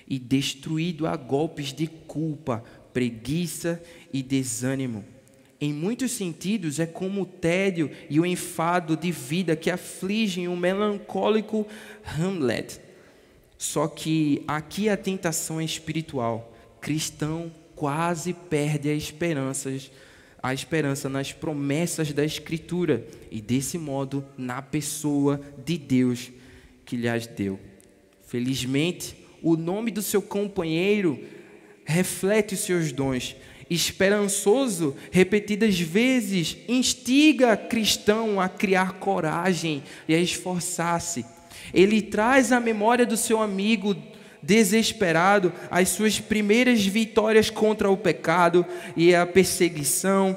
e 0.09 0.19
destruído 0.19 1.07
a 1.07 1.15
golpes 1.15 1.75
de 1.75 1.87
culpa, 1.87 2.65
preguiça 2.91 3.83
e 4.15 4.23
desânimo. 4.23 5.05
Em 5.61 5.71
muitos 5.71 6.13
sentidos, 6.13 6.81
é 6.81 6.87
como 6.87 7.21
o 7.21 7.27
tédio 7.27 7.91
e 8.09 8.19
o 8.19 8.25
enfado 8.25 8.97
de 8.97 9.13
vida 9.13 9.55
que 9.57 9.71
afligem 9.71 10.49
o 10.49 10.57
melancólico 10.57 11.67
Hamlet. 12.03 12.81
Só 13.59 13.87
que 13.87 14.43
aqui 14.49 14.89
a 14.89 14.97
tentação 14.97 15.61
é 15.61 15.65
espiritual. 15.65 16.57
Cristão 16.81 17.53
quase 17.79 18.33
perde 18.33 18.91
a 18.91 18.93
esperança, 18.93 19.73
a 20.43 20.53
esperança 20.53 21.09
nas 21.09 21.33
promessas 21.33 22.13
da 22.13 22.25
Escritura 22.25 23.07
e 23.31 23.41
desse 23.41 23.79
modo 23.79 24.25
na 24.37 24.61
pessoa 24.61 25.41
de 25.65 25.79
Deus 25.79 26.33
que 26.85 26.97
lhes 26.97 27.29
deu. 27.29 27.59
Felizmente, 28.27 29.17
o 29.41 29.57
nome 29.57 29.93
do 29.93 30.03
seu 30.03 30.21
companheiro 30.21 31.23
reflete 31.85 32.55
os 32.55 32.61
seus 32.61 32.91
dons. 32.91 33.37
Esperançoso, 33.71 34.97
repetidas 35.13 35.79
vezes, 35.79 36.57
instiga 36.67 37.57
cristão 37.57 38.41
a 38.41 38.49
criar 38.49 38.95
coragem 38.95 39.85
e 40.09 40.15
a 40.15 40.19
esforçar-se. 40.19 41.25
Ele 41.73 42.03
traz 42.03 42.51
à 42.51 42.59
memória 42.59 43.07
do 43.07 43.17
seu 43.17 43.41
amigo 43.41 43.95
desesperado 44.43 45.53
as 45.71 45.89
suas 45.89 46.21
primeiras 46.21 46.85
vitórias 46.85 47.51
contra 47.51 47.91
o 47.91 47.97
pecado 47.97 48.65
e 48.97 49.15
a 49.15 49.27
perseguição, 49.27 50.37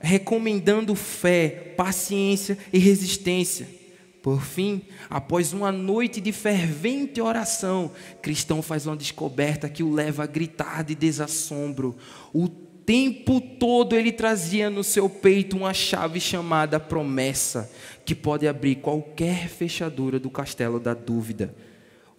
recomendando 0.00 0.94
fé, 0.94 1.74
paciência 1.76 2.56
e 2.72 2.78
resistência. 2.78 3.80
Por 4.22 4.42
fim, 4.42 4.82
após 5.08 5.52
uma 5.52 5.72
noite 5.72 6.20
de 6.20 6.30
fervente 6.30 7.20
oração, 7.20 7.90
Cristão 8.20 8.60
faz 8.60 8.86
uma 8.86 8.96
descoberta 8.96 9.68
que 9.68 9.82
o 9.82 9.92
leva 9.92 10.24
a 10.24 10.26
gritar 10.26 10.84
de 10.84 10.94
desassombro. 10.94 11.96
O 12.32 12.46
tempo 12.48 13.40
todo 13.40 13.96
ele 13.96 14.12
trazia 14.12 14.68
no 14.68 14.84
seu 14.84 15.08
peito 15.08 15.56
uma 15.56 15.72
chave 15.72 16.20
chamada 16.20 16.78
promessa, 16.78 17.70
que 18.04 18.14
pode 18.14 18.46
abrir 18.46 18.76
qualquer 18.76 19.48
fechadura 19.48 20.18
do 20.18 20.28
castelo 20.28 20.78
da 20.78 20.92
dúvida. 20.92 21.54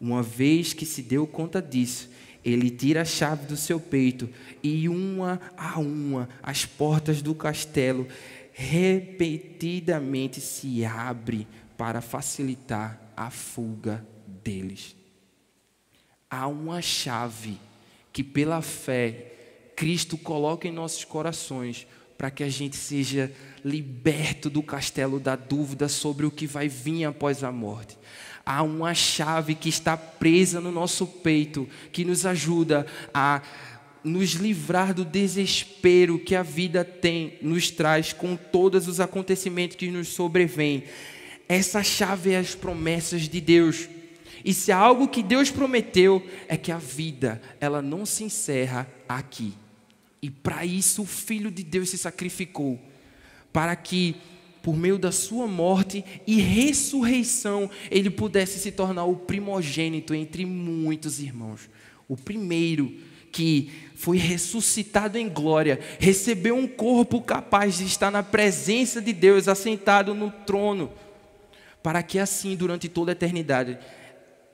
Uma 0.02 0.24
vez 0.24 0.74
que 0.74 0.84
se 0.84 1.04
deu 1.04 1.28
conta 1.28 1.62
disso, 1.62 2.10
ele 2.44 2.72
tira 2.72 3.04
a 3.04 3.06
chave 3.06 3.46
do 3.46 3.56
seu 3.56 3.80
peito 3.80 4.28
e, 4.64 4.90
uma 4.90 5.40
a 5.56 5.80
uma, 5.80 6.28
as 6.42 6.66
portas 6.66 7.22
do 7.22 7.36
castelo 7.36 8.08
repetidamente 8.52 10.42
se 10.42 10.84
abrem 10.84 11.48
para 11.78 12.02
facilitar 12.02 13.00
a 13.16 13.30
fuga 13.30 14.06
deles. 14.26 14.96
Há 16.28 16.48
uma 16.48 16.82
chave 16.82 17.60
que, 18.12 18.24
pela 18.24 18.62
fé, 18.64 19.34
Cristo 19.76 20.18
coloca 20.18 20.68
em 20.68 20.72
nossos 20.72 21.06
corações 21.06 21.86
para 22.18 22.32
que 22.32 22.44
a 22.44 22.50
gente 22.50 22.76
seja 22.76 23.32
liberto 23.64 24.50
do 24.50 24.62
castelo 24.62 25.20
da 25.20 25.36
dúvida 25.36 25.88
sobre 25.88 26.26
o 26.26 26.32
que 26.32 26.46
vai 26.46 26.68
vir 26.68 27.06
após 27.06 27.44
a 27.44 27.52
morte. 27.52 27.98
Há 28.45 28.63
uma 28.63 28.93
chave 28.93 29.56
que 29.56 29.69
está 29.69 29.95
presa 29.95 30.60
no 30.60 30.71
nosso 30.71 31.06
peito 31.06 31.67
que 31.91 32.04
nos 32.04 32.25
ajuda 32.25 32.86
a 33.13 33.41
nos 34.04 34.32
livrar 34.32 34.93
do 34.93 35.06
desespero 35.06 36.17
que 36.17 36.36
a 36.36 36.41
vida 36.41 36.84
tem, 36.84 37.38
nos 37.41 37.69
traz 37.69 38.13
com 38.13 38.36
todos 38.36 38.88
os 38.88 38.99
acontecimentos 38.99 39.77
que 39.77 39.91
nos 39.91 40.08
sobrevêm. 40.10 40.84
Essa 41.47 41.84
chave 41.84 42.32
é 42.32 42.38
as 42.38 42.56
promessas 42.56 43.30
de 43.30 43.39
Deus. 43.39 43.88
E 44.43 44.54
se 44.54 44.71
há 44.71 44.77
algo 44.77 45.08
que 45.08 45.21
Deus 45.21 45.51
prometeu 45.51 46.25
é 46.47 46.58
que 46.58 46.71
a 46.71 46.77
vida, 46.77 47.41
ela 47.60 47.82
não 47.82 48.06
se 48.06 48.23
encerra 48.23 48.88
aqui. 49.08 49.54
E 50.21 50.30
para 50.30 50.65
isso 50.65 51.04
o 51.04 51.06
filho 51.06 51.51
de 51.51 51.63
Deus 51.63 51.89
se 51.89 51.97
sacrificou, 51.97 52.80
para 53.51 53.75
que 53.75 54.15
por 54.62 54.76
meio 54.78 54.97
da 54.97 55.12
sua 55.12 55.47
morte 55.47 56.04
e 56.26 56.39
ressurreição, 56.39 57.69
ele 57.89 58.10
pudesse 58.10 58.60
se 58.60 58.71
tornar 58.71 59.06
o 59.06 59.15
primogênito 59.15 60.13
entre 60.13 60.45
muitos 60.45 61.19
irmãos. 61.19 61.69
O 62.08 62.15
primeiro 62.15 62.93
que 63.32 63.71
foi 63.95 64.17
ressuscitado 64.17 65.17
em 65.17 65.30
glória, 65.30 65.80
recebeu 66.00 66.56
um 66.56 66.67
corpo 66.67 67.21
capaz 67.21 67.78
de 67.78 67.86
estar 67.86 68.12
na 68.12 68.21
presença 68.21 69.02
de 69.02 69.13
Deus, 69.13 69.47
assentado 69.47 70.13
no 70.13 70.30
trono, 70.30 70.91
para 71.82 72.04
que 72.04 72.19
assim, 72.19 72.56
durante 72.56 72.89
toda 72.89 73.12
a 73.12 73.13
eternidade, 73.13 73.80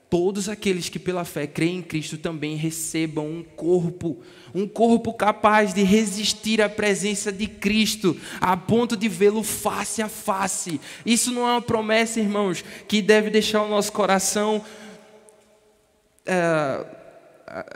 todos 0.09 0.47
aqueles 0.47 0.87
que 0.87 0.99
pela 0.99 1.25
fé 1.25 1.45
creem 1.45 1.79
em 1.79 1.81
Cristo 1.81 2.17
também 2.17 2.55
recebam 2.55 3.27
um 3.27 3.43
corpo, 3.43 4.17
um 4.55 4.67
corpo 4.67 5.13
capaz 5.13 5.73
de 5.73 5.83
resistir 5.83 6.61
à 6.61 6.69
presença 6.69 7.31
de 7.31 7.45
Cristo, 7.45 8.15
a 8.39 8.55
ponto 8.55 8.95
de 8.95 9.09
vê-lo 9.09 9.43
face 9.43 10.01
a 10.01 10.07
face. 10.07 10.79
Isso 11.05 11.31
não 11.31 11.47
é 11.47 11.51
uma 11.53 11.61
promessa, 11.61 12.19
irmãos, 12.19 12.63
que 12.87 13.01
deve 13.01 13.29
deixar 13.29 13.63
o 13.63 13.67
nosso 13.67 13.91
coração 13.91 14.63
é, 16.25 16.85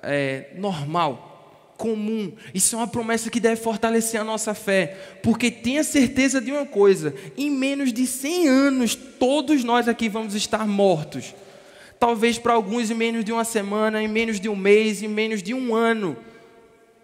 é, 0.03 0.49
normal. 0.55 1.27
Comum, 1.75 2.31
isso 2.53 2.75
é 2.75 2.77
uma 2.77 2.87
promessa 2.87 3.31
que 3.31 3.39
deve 3.39 3.59
fortalecer 3.59 4.21
a 4.21 4.23
nossa 4.23 4.53
fé, 4.53 5.17
porque 5.23 5.49
tenha 5.49 5.83
certeza 5.83 6.39
de 6.39 6.51
uma 6.51 6.65
coisa: 6.65 7.13
em 7.35 7.49
menos 7.49 7.91
de 7.91 8.05
100 8.05 8.47
anos, 8.47 8.93
todos 8.95 9.63
nós 9.63 9.87
aqui 9.87 10.07
vamos 10.07 10.35
estar 10.35 10.67
mortos 10.67 11.33
talvez 12.01 12.39
para 12.39 12.53
alguns 12.53 12.89
em 12.89 12.95
menos 12.95 13.23
de 13.23 13.31
uma 13.31 13.43
semana, 13.43 14.01
em 14.01 14.07
menos 14.07 14.39
de 14.39 14.49
um 14.49 14.55
mês, 14.55 15.03
em 15.03 15.07
menos 15.07 15.43
de 15.43 15.53
um 15.53 15.75
ano. 15.75 16.17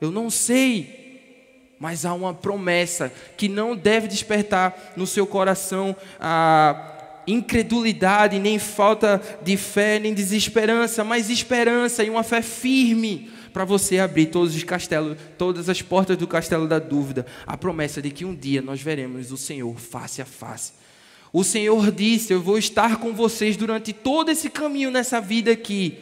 Eu 0.01 0.09
não 0.09 0.27
sei, 0.27 1.75
mas 1.77 2.03
há 2.03 2.15
uma 2.15 2.33
promessa 2.33 3.13
que 3.37 3.47
não 3.47 3.75
deve 3.75 4.07
despertar 4.07 4.93
no 4.97 5.05
seu 5.05 5.27
coração 5.27 5.95
a 6.19 7.21
incredulidade, 7.27 8.39
nem 8.39 8.57
falta 8.57 9.21
de 9.43 9.55
fé, 9.55 9.99
nem 9.99 10.15
desesperança, 10.15 11.03
mas 11.03 11.29
esperança 11.29 12.03
e 12.03 12.09
uma 12.09 12.23
fé 12.23 12.41
firme 12.41 13.29
para 13.53 13.65
você 13.65 13.99
abrir 13.99 14.25
todos 14.27 14.55
os 14.55 14.63
castelos, 14.63 15.15
todas 15.37 15.69
as 15.69 15.79
portas 15.79 16.17
do 16.17 16.27
castelo 16.27 16.67
da 16.67 16.79
dúvida, 16.79 17.23
a 17.45 17.55
promessa 17.55 18.01
de 18.01 18.09
que 18.09 18.25
um 18.25 18.33
dia 18.33 18.63
nós 18.63 18.81
veremos 18.81 19.31
o 19.31 19.37
Senhor 19.37 19.79
face 19.79 20.23
a 20.23 20.25
face. 20.25 20.86
O 21.31 21.43
Senhor 21.43 21.91
disse: 21.91 22.33
Eu 22.33 22.41
vou 22.41 22.57
estar 22.57 22.97
com 22.97 23.13
vocês 23.13 23.57
durante 23.57 23.93
todo 23.93 24.29
esse 24.29 24.49
caminho 24.49 24.91
nessa 24.91 25.19
vida 25.19 25.51
aqui, 25.51 25.99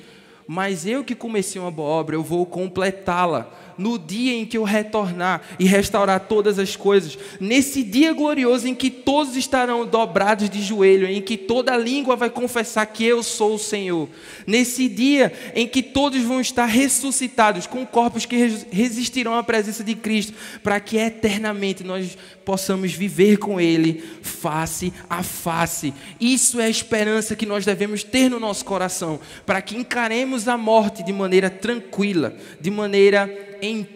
mas 0.48 0.86
eu 0.86 1.04
que 1.04 1.16
comecei 1.16 1.60
uma 1.60 1.72
boa 1.72 1.90
obra, 1.90 2.16
eu 2.16 2.24
vou 2.24 2.46
completá-la 2.46 3.52
no 3.78 3.98
dia 4.00 4.34
em 4.34 4.46
que 4.46 4.58
eu 4.58 4.64
retornar 4.64 5.42
e 5.60 5.66
restaurar 5.66 6.22
todas 6.22 6.60
as 6.60 6.76
coisas, 6.76 7.18
nesse 7.40 7.84
dia 7.84 8.14
glorioso 8.14 8.68
em 8.68 8.76
que 8.76 8.90
todos 8.90 9.36
estarão 9.36 9.86
dobrados 9.86 10.50
de 10.50 10.62
joelho, 10.62 11.08
em 11.08 11.22
que 11.22 11.38
toda 11.38 11.78
língua 11.78 12.16
vai 12.16 12.30
confessar 12.30 12.86
que 12.86 13.04
eu 13.04 13.22
sou 13.24 13.56
o 13.56 13.60
Senhor, 13.60 14.10
nesse 14.46 14.88
dia 14.88 15.32
em 15.54 15.68
que 15.68 15.82
todos 15.82 16.22
vão 16.22 16.40
estar 16.40 16.66
ressuscitados 16.66 17.68
com 17.68 17.86
corpos 17.86 18.26
que 18.26 18.36
resistirão 18.72 19.36
à 19.36 19.44
presença 19.44 19.84
de 19.84 19.96
Cristo, 19.96 20.34
para 20.64 20.80
que 20.80 20.98
eternamente 20.98 21.84
nós 21.84 22.18
possamos 22.44 22.94
viver 22.94 23.38
com 23.38 23.60
Ele 23.60 24.04
face 24.22 24.94
a 25.10 25.24
face. 25.24 25.94
Isso 26.20 26.60
é 26.60 26.66
a 26.66 26.70
esperança 26.70 27.36
que 27.36 27.46
nós 27.46 27.66
devemos 27.66 28.04
ter 28.04 28.30
no 28.30 28.40
nosso 28.40 28.64
coração, 28.64 29.20
para 29.46 29.62
que 29.62 29.76
encaremos 29.76 30.48
a 30.48 30.58
morte 30.58 31.04
de 31.04 31.12
maneira 31.12 31.50
tranquila, 31.50 32.36
de 32.62 32.70
maneira 32.70 33.55
em, 33.66 33.88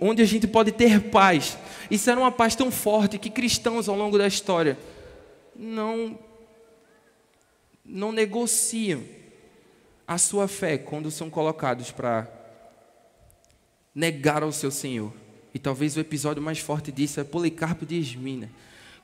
onde 0.00 0.22
a 0.22 0.24
gente 0.24 0.46
pode 0.46 0.72
ter 0.72 1.00
paz. 1.10 1.56
Isso 1.90 2.10
era 2.10 2.18
uma 2.18 2.32
paz 2.32 2.54
tão 2.54 2.70
forte 2.70 3.18
que 3.18 3.30
cristãos 3.30 3.88
ao 3.88 3.96
longo 3.96 4.18
da 4.18 4.26
história 4.26 4.78
não 5.54 6.18
não 7.84 8.12
negociam 8.12 9.02
a 10.06 10.16
sua 10.16 10.46
fé 10.46 10.78
quando 10.78 11.10
são 11.10 11.28
colocados 11.28 11.90
para 11.90 12.28
negar 13.94 14.42
ao 14.42 14.52
seu 14.52 14.70
Senhor. 14.70 15.12
E 15.54 15.58
talvez 15.58 15.96
o 15.96 16.00
episódio 16.00 16.42
mais 16.42 16.58
forte 16.58 16.90
disso 16.90 17.20
é 17.20 17.24
Policarpo 17.24 17.84
de 17.84 17.98
Esmina, 17.98 18.50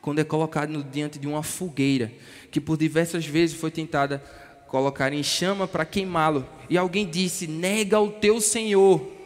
quando 0.01 0.21
é 0.21 0.25
colocado 0.25 0.83
diante 0.85 1.19
de 1.19 1.27
uma 1.27 1.43
fogueira, 1.43 2.13
que 2.51 2.61
por 2.61 2.79
diversas 2.79 3.27
vezes 3.27 3.57
foi 3.57 3.71
tentada 3.71 4.23
colocar 4.69 5.13
em 5.13 5.23
chama 5.23 5.67
para 5.67 5.85
queimá-lo. 5.85 6.47
E 6.71 6.79
alguém 6.79 7.09
disse: 7.09 7.47
Nega 7.47 8.01
o 8.01 8.11
teu 8.11 8.41
Senhor. 8.41 9.18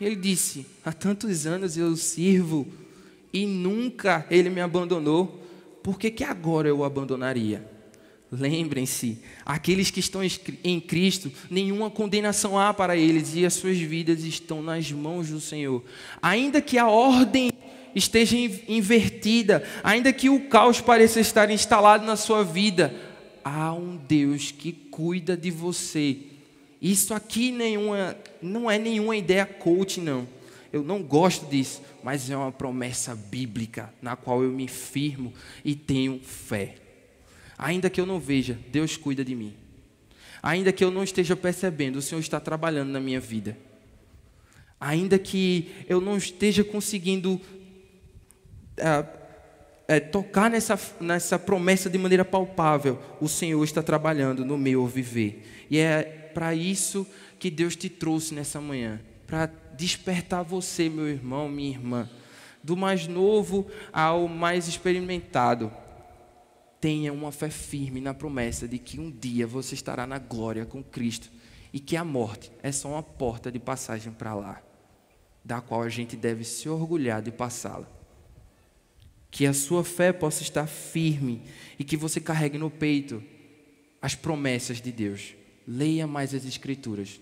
Ele 0.00 0.16
disse: 0.16 0.66
Há 0.84 0.92
tantos 0.92 1.46
anos 1.46 1.76
eu 1.76 1.96
sirvo 1.96 2.66
e 3.32 3.46
nunca 3.46 4.26
ele 4.30 4.50
me 4.50 4.60
abandonou, 4.60 5.42
por 5.82 5.98
que, 5.98 6.10
que 6.10 6.24
agora 6.24 6.68
eu 6.68 6.78
o 6.78 6.84
abandonaria? 6.84 7.68
Lembrem-se, 8.30 9.18
aqueles 9.44 9.90
que 9.90 10.00
estão 10.00 10.20
em 10.64 10.80
Cristo, 10.80 11.30
nenhuma 11.48 11.90
condenação 11.90 12.58
há 12.58 12.74
para 12.74 12.96
eles 12.96 13.34
e 13.34 13.46
as 13.46 13.54
suas 13.54 13.78
vidas 13.78 14.24
estão 14.24 14.62
nas 14.62 14.90
mãos 14.90 15.28
do 15.28 15.40
Senhor. 15.40 15.84
Ainda 16.20 16.60
que 16.60 16.76
a 16.76 16.88
ordem 16.88 17.50
esteja 17.94 18.36
invertida, 18.68 19.62
ainda 19.84 20.12
que 20.12 20.28
o 20.28 20.48
caos 20.48 20.80
pareça 20.80 21.20
estar 21.20 21.48
instalado 21.50 22.04
na 22.04 22.16
sua 22.16 22.42
vida, 22.42 22.92
há 23.44 23.72
um 23.72 23.96
Deus 23.96 24.50
que 24.50 24.72
cuida 24.72 25.36
de 25.36 25.50
você 25.50 26.16
isso 26.84 27.14
aqui 27.14 27.50
nenhuma, 27.50 28.14
não 28.42 28.70
é 28.70 28.78
nenhuma 28.78 29.16
ideia 29.16 29.46
coach, 29.46 30.02
não. 30.02 30.28
Eu 30.70 30.82
não 30.82 31.02
gosto 31.02 31.46
disso, 31.46 31.80
mas 32.02 32.28
é 32.28 32.36
uma 32.36 32.52
promessa 32.52 33.14
bíblica 33.14 33.90
na 34.02 34.16
qual 34.16 34.44
eu 34.44 34.50
me 34.50 34.68
firmo 34.68 35.32
e 35.64 35.74
tenho 35.74 36.20
fé. 36.22 36.74
Ainda 37.56 37.88
que 37.88 37.98
eu 37.98 38.04
não 38.04 38.20
veja, 38.20 38.58
Deus 38.70 38.98
cuida 38.98 39.24
de 39.24 39.34
mim. 39.34 39.54
Ainda 40.42 40.72
que 40.72 40.84
eu 40.84 40.90
não 40.90 41.02
esteja 41.02 41.34
percebendo, 41.34 41.96
o 41.96 42.02
Senhor 42.02 42.20
está 42.20 42.38
trabalhando 42.38 42.90
na 42.90 43.00
minha 43.00 43.18
vida. 43.18 43.56
Ainda 44.78 45.18
que 45.18 45.70
eu 45.88 46.02
não 46.02 46.18
esteja 46.18 46.62
conseguindo 46.62 47.40
é, 48.76 49.06
é, 49.88 50.00
tocar 50.00 50.50
nessa, 50.50 50.78
nessa 51.00 51.38
promessa 51.38 51.88
de 51.88 51.96
maneira 51.96 52.26
palpável, 52.26 53.00
o 53.22 53.28
Senhor 53.28 53.64
está 53.64 53.82
trabalhando 53.82 54.44
no 54.44 54.58
meu 54.58 54.86
viver. 54.86 55.66
E 55.70 55.78
é 55.78 56.23
para 56.34 56.54
isso 56.54 57.06
que 57.38 57.50
Deus 57.50 57.76
te 57.76 57.88
trouxe 57.88 58.34
nessa 58.34 58.60
manhã 58.60 59.00
para 59.26 59.46
despertar 59.76 60.42
você, 60.42 60.88
meu 60.88 61.08
irmão, 61.08 61.48
minha 61.48 61.70
irmã, 61.70 62.08
do 62.62 62.76
mais 62.76 63.06
novo 63.06 63.66
ao 63.92 64.28
mais 64.28 64.68
experimentado. 64.68 65.72
Tenha 66.80 67.12
uma 67.12 67.32
fé 67.32 67.48
firme 67.50 68.00
na 68.00 68.12
promessa 68.12 68.68
de 68.68 68.78
que 68.78 69.00
um 69.00 69.10
dia 69.10 69.46
você 69.46 69.74
estará 69.74 70.06
na 70.06 70.18
glória 70.18 70.66
com 70.66 70.82
Cristo 70.82 71.30
e 71.72 71.80
que 71.80 71.96
a 71.96 72.04
morte 72.04 72.52
é 72.62 72.70
só 72.70 72.90
uma 72.90 73.02
porta 73.02 73.50
de 73.50 73.58
passagem 73.58 74.12
para 74.12 74.34
lá, 74.34 74.62
da 75.44 75.60
qual 75.60 75.82
a 75.82 75.88
gente 75.88 76.16
deve 76.16 76.44
se 76.44 76.68
orgulhar 76.68 77.22
de 77.22 77.32
passá-la. 77.32 77.88
Que 79.30 79.46
a 79.46 79.52
sua 79.52 79.82
fé 79.82 80.12
possa 80.12 80.42
estar 80.42 80.66
firme 80.66 81.42
e 81.78 81.82
que 81.82 81.96
você 81.96 82.20
carregue 82.20 82.58
no 82.58 82.70
peito 82.70 83.22
as 84.00 84.14
promessas 84.14 84.80
de 84.80 84.92
Deus. 84.92 85.34
Leia 85.66 86.06
mais 86.06 86.34
as 86.34 86.44
Escrituras. 86.44 87.20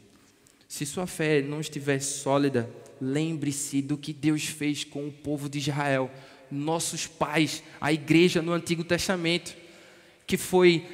Se 0.69 0.87
sua 0.87 1.07
fé 1.07 1.43
não 1.43 1.61
estiver 1.61 2.01
sólida, 2.01 2.69
lembre-se 3.01 3.83
do 3.83 3.97
que 3.97 4.13
Deus 4.13 4.47
fez 4.47 4.85
com 4.85 5.07
o 5.07 5.13
povo 5.13 5.49
de 5.49 5.59
Israel, 5.59 6.11
nossos 6.51 7.07
pais, 7.07 7.63
a 7.81 7.93
igreja 7.93 8.41
no 8.41 8.53
Antigo 8.53 8.85
Testamento, 8.85 9.55
que 10.27 10.37
foi 10.37 10.87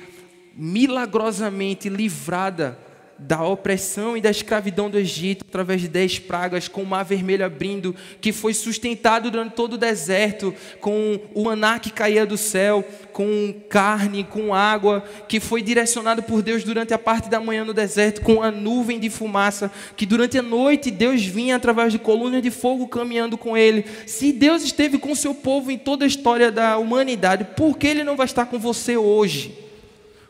milagrosamente 0.55 1.89
livrada 1.89 2.79
da 3.19 3.43
opressão 3.43 4.17
e 4.17 4.21
da 4.21 4.31
escravidão 4.31 4.89
do 4.89 4.99
Egito, 4.99 5.45
através 5.49 5.81
de 5.81 5.89
dez 5.89 6.19
pragas, 6.19 6.69
com 6.69 6.83
o 6.83 6.87
mar 6.87 7.03
vermelho 7.03 7.45
abrindo, 7.45 7.95
que 8.21 8.33
foi 8.33 8.55
sustentado 8.55 9.31
durante 9.31 9.55
todo 9.55 9.73
o 9.73 9.79
deserto, 9.79 10.55
com 10.81 11.19
o 11.35 11.45
maná 11.45 11.81
que 11.81 11.91
caía 11.91 12.25
do 12.25 12.37
céu, 12.37 12.85
com 13.13 13.53
carne, 13.69 14.23
com 14.23 14.55
água, 14.55 15.05
que 15.27 15.41
foi 15.41 15.63
direcionado 15.63 16.23
por 16.23 16.43
Deus 16.43 16.63
durante 16.63 16.95
a 16.95 16.99
parte 16.99 17.29
da 17.29 17.41
manhã 17.41 17.65
no 17.65 17.75
deserto, 17.75 18.21
com 18.21 18.43
a 18.43 18.51
nuvem 18.51 19.01
de 19.01 19.11
fumaça, 19.11 19.71
que 19.97 20.07
durante 20.07 20.39
a 20.39 20.43
noite 20.43 20.91
Deus 20.91 21.25
vinha 21.25 21.57
através 21.57 21.93
de 21.93 21.99
coluna 21.99 22.41
de 22.41 22.51
fogo 22.51 22.87
caminhando 22.87 23.37
com 23.37 23.57
ele. 23.57 23.85
Se 24.07 24.33
Deus 24.33 24.63
esteve 24.63 24.97
com 24.99 25.15
seu 25.15 25.35
povo 25.35 25.73
em 25.73 25.79
toda 25.79 26.05
a 26.05 26.09
história 26.09 26.53
da 26.53 26.79
humanidade, 26.79 27.49
por 27.57 27.77
que 27.77 27.89
ele 27.89 28.05
não 28.05 28.17
vai 28.17 28.27
estar 28.27 28.47
com 28.47 28.59
você 28.59 28.97
hoje? 28.97 29.59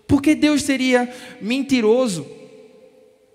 Porque 0.07 0.34
Deus 0.34 0.62
seria 0.62 1.12
mentiroso 1.43 2.38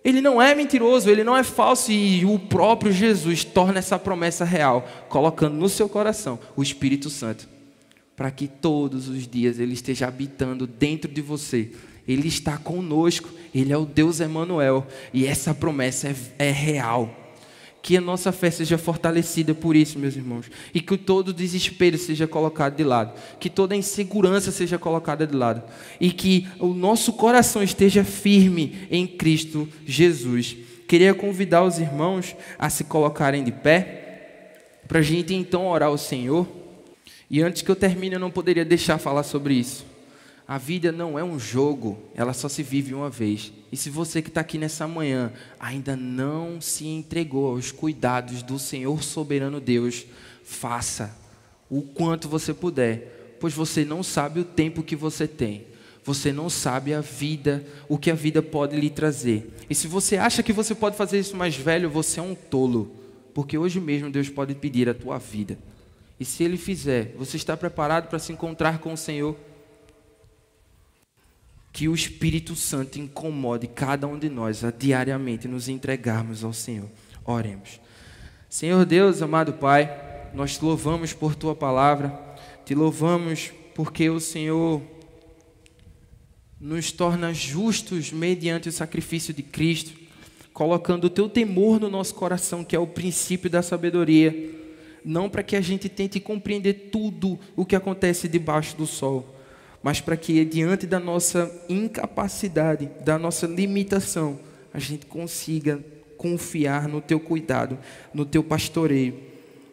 ele 0.03 0.19
não 0.19 0.41
é 0.41 0.53
mentiroso, 0.53 1.09
ele 1.09 1.23
não 1.23 1.35
é 1.35 1.43
falso 1.43 1.91
e 1.91 2.25
o 2.25 2.37
próprio 2.37 2.91
Jesus 2.91 3.43
torna 3.43 3.79
essa 3.79 3.97
promessa 3.97 4.43
real, 4.43 4.87
colocando 5.07 5.55
no 5.55 5.69
seu 5.69 5.87
coração 5.87 6.37
o 6.55 6.61
Espírito 6.61 7.09
Santo, 7.09 7.47
para 8.15 8.29
que 8.29 8.47
todos 8.47 9.07
os 9.07 9.27
dias 9.27 9.59
ele 9.59 9.73
esteja 9.73 10.07
habitando 10.07 10.67
dentro 10.67 11.09
de 11.09 11.21
você. 11.21 11.71
Ele 12.05 12.27
está 12.27 12.57
conosco, 12.57 13.29
ele 13.55 13.71
é 13.71 13.77
o 13.77 13.85
Deus 13.85 14.19
Emanuel 14.19 14.85
e 15.13 15.25
essa 15.25 15.53
promessa 15.53 16.09
é, 16.09 16.15
é 16.37 16.51
real. 16.51 17.22
Que 17.83 17.97
a 17.97 18.01
nossa 18.01 18.31
fé 18.31 18.49
seja 18.49 18.77
fortalecida 18.77 19.53
por 19.53 19.75
isso, 19.75 19.99
meus 19.99 20.15
irmãos. 20.15 20.49
E 20.73 20.79
que 20.79 20.97
todo 20.97 21.33
desespero 21.33 21.97
seja 21.97 22.25
colocado 22.25 22.77
de 22.77 22.83
lado. 22.83 23.13
Que 23.41 23.49
toda 23.49 23.75
insegurança 23.75 24.51
seja 24.51 24.79
colocada 24.79 25.27
de 25.27 25.35
lado. 25.35 25.61
E 25.99 26.09
que 26.09 26.47
o 26.59 26.67
nosso 26.67 27.11
coração 27.11 27.61
esteja 27.61 28.05
firme 28.05 28.87
em 28.89 29.05
Cristo 29.05 29.67
Jesus. 29.85 30.55
Queria 30.87 31.13
convidar 31.13 31.61
os 31.65 31.77
irmãos 31.77 32.33
a 32.57 32.69
se 32.69 32.85
colocarem 32.85 33.43
de 33.43 33.51
pé. 33.51 34.79
Para 34.87 34.99
a 34.99 35.03
gente 35.03 35.33
então 35.33 35.67
orar 35.67 35.89
ao 35.89 35.97
Senhor. 35.97 36.47
E 37.29 37.41
antes 37.41 37.61
que 37.61 37.69
eu 37.69 37.75
termine, 37.75 38.15
eu 38.15 38.19
não 38.19 38.31
poderia 38.31 38.63
deixar 38.63 38.97
falar 38.97 39.23
sobre 39.23 39.55
isso. 39.55 39.92
A 40.47 40.57
vida 40.57 40.91
não 40.91 41.17
é 41.17 41.23
um 41.23 41.39
jogo, 41.39 41.97
ela 42.13 42.33
só 42.33 42.49
se 42.49 42.61
vive 42.61 42.93
uma 42.93 43.09
vez. 43.09 43.53
E 43.71 43.77
se 43.77 43.89
você 43.89 44.21
que 44.21 44.27
está 44.27 44.41
aqui 44.41 44.57
nessa 44.57 44.87
manhã 44.87 45.31
ainda 45.59 45.95
não 45.95 46.59
se 46.59 46.85
entregou 46.85 47.47
aos 47.47 47.71
cuidados 47.71 48.43
do 48.43 48.59
Senhor 48.59 49.01
soberano 49.01 49.61
Deus, 49.61 50.05
faça 50.43 51.15
o 51.69 51.81
quanto 51.81 52.27
você 52.27 52.53
puder, 52.53 53.37
pois 53.39 53.53
você 53.53 53.85
não 53.85 54.03
sabe 54.03 54.41
o 54.41 54.45
tempo 54.45 54.83
que 54.83 54.95
você 54.95 55.27
tem. 55.27 55.65
Você 56.05 56.33
não 56.33 56.49
sabe 56.49 56.93
a 56.93 56.99
vida, 56.99 57.65
o 57.87 57.97
que 57.97 58.11
a 58.11 58.15
vida 58.15 58.41
pode 58.41 58.75
lhe 58.75 58.89
trazer. 58.89 59.53
E 59.69 59.73
se 59.73 59.87
você 59.87 60.17
acha 60.17 60.43
que 60.43 60.51
você 60.51 60.75
pode 60.75 60.97
fazer 60.97 61.17
isso 61.17 61.37
mais 61.37 61.55
velho, 61.55 61.89
você 61.89 62.19
é 62.19 62.23
um 62.23 62.35
tolo, 62.35 62.93
porque 63.33 63.57
hoje 63.57 63.79
mesmo 63.79 64.09
Deus 64.09 64.29
pode 64.29 64.53
pedir 64.53 64.89
a 64.89 64.93
tua 64.93 65.17
vida. 65.17 65.57
E 66.19 66.25
se 66.25 66.43
Ele 66.43 66.57
fizer, 66.57 67.15
você 67.17 67.37
está 67.37 67.55
preparado 67.55 68.09
para 68.09 68.19
se 68.19 68.33
encontrar 68.33 68.79
com 68.79 68.91
o 68.91 68.97
Senhor? 68.97 69.35
Que 71.73 71.89
o 71.89 71.95
Espírito 71.95 72.55
Santo 72.55 72.99
incomode 72.99 73.65
cada 73.65 74.07
um 74.07 74.17
de 74.17 74.29
nós 74.29 74.63
a 74.63 74.69
diariamente 74.69 75.47
nos 75.47 75.67
entregarmos 75.67 76.43
ao 76.43 76.53
Senhor. 76.53 76.87
Oremos. 77.25 77.81
Senhor 78.47 78.85
Deus, 78.85 79.23
amado 79.23 79.53
Pai, 79.53 80.29
nós 80.35 80.55
te 80.55 80.63
louvamos 80.63 81.13
por 81.13 81.33
tua 81.33 81.55
palavra, 81.55 82.09
te 82.63 82.75
louvamos 82.75 83.51
porque 83.73 84.07
o 84.07 84.19
Senhor 84.19 84.83
nos 86.59 86.91
torna 86.91 87.33
justos 87.33 88.11
mediante 88.11 88.69
o 88.69 88.71
sacrifício 88.71 89.33
de 89.33 89.41
Cristo, 89.41 89.99
colocando 90.53 91.05
o 91.05 91.09
teu 91.09 91.27
temor 91.27 91.79
no 91.79 91.89
nosso 91.89 92.13
coração, 92.13 92.63
que 92.63 92.75
é 92.75 92.79
o 92.79 92.85
princípio 92.85 93.49
da 93.49 93.63
sabedoria, 93.63 94.53
não 95.03 95.27
para 95.27 95.41
que 95.41 95.55
a 95.55 95.61
gente 95.61 95.89
tente 95.89 96.19
compreender 96.19 96.89
tudo 96.91 97.39
o 97.55 97.65
que 97.65 97.75
acontece 97.75 98.27
debaixo 98.27 98.77
do 98.77 98.85
sol, 98.85 99.35
mas 99.83 99.99
para 99.99 100.15
que 100.15 100.43
diante 100.45 100.87
da 100.87 100.99
nossa 100.99 101.51
incapacidade, 101.67 102.89
da 103.03 103.19
nossa 103.19 103.45
limitação, 103.45 104.39
a 104.73 104.79
gente 104.79 105.05
consiga 105.05 105.83
confiar 106.17 106.87
no 106.87 107.01
teu 107.01 107.19
cuidado, 107.19 107.77
no 108.13 108.25
teu 108.25 108.41
pastoreio, 108.41 109.19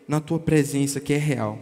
na 0.09 0.21
tua 0.21 0.41
presença 0.41 1.01
que 1.01 1.13
é 1.13 1.17
real. 1.17 1.61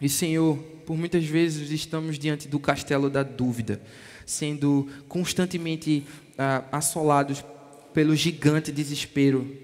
E 0.00 0.08
Senhor, 0.08 0.58
por 0.84 0.96
muitas 0.96 1.24
vezes 1.24 1.70
estamos 1.70 2.18
diante 2.18 2.48
do 2.48 2.58
castelo 2.58 3.08
da 3.08 3.22
dúvida, 3.22 3.80
sendo 4.26 4.88
constantemente 5.08 6.04
ah, 6.36 6.64
assolados 6.72 7.44
pelo 7.92 8.16
gigante 8.16 8.72
desespero. 8.72 9.56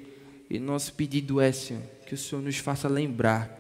E 0.48 0.60
nosso 0.60 0.94
pedido 0.94 1.40
é, 1.40 1.50
Senhor, 1.50 1.82
que 2.06 2.14
o 2.14 2.18
Senhor 2.18 2.40
nos 2.40 2.56
faça 2.56 2.88
lembrar 2.88 3.58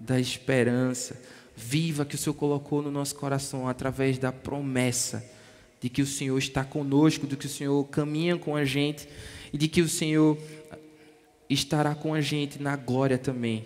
da 0.00 0.18
esperança, 0.18 1.20
viva 1.60 2.06
que 2.06 2.14
o 2.14 2.18
Senhor 2.18 2.34
colocou 2.34 2.80
no 2.80 2.90
nosso 2.90 3.14
coração 3.14 3.68
através 3.68 4.18
da 4.18 4.32
promessa 4.32 5.24
de 5.80 5.88
que 5.88 6.02
o 6.02 6.06
Senhor 6.06 6.36
está 6.38 6.64
conosco, 6.64 7.26
de 7.26 7.36
que 7.36 7.46
o 7.46 7.50
Senhor 7.50 7.84
caminha 7.84 8.36
com 8.36 8.56
a 8.56 8.64
gente 8.64 9.06
e 9.52 9.58
de 9.58 9.68
que 9.68 9.82
o 9.82 9.88
Senhor 9.88 10.38
estará 11.48 11.94
com 11.94 12.14
a 12.14 12.20
gente 12.20 12.62
na 12.62 12.76
glória 12.76 13.18
também, 13.18 13.64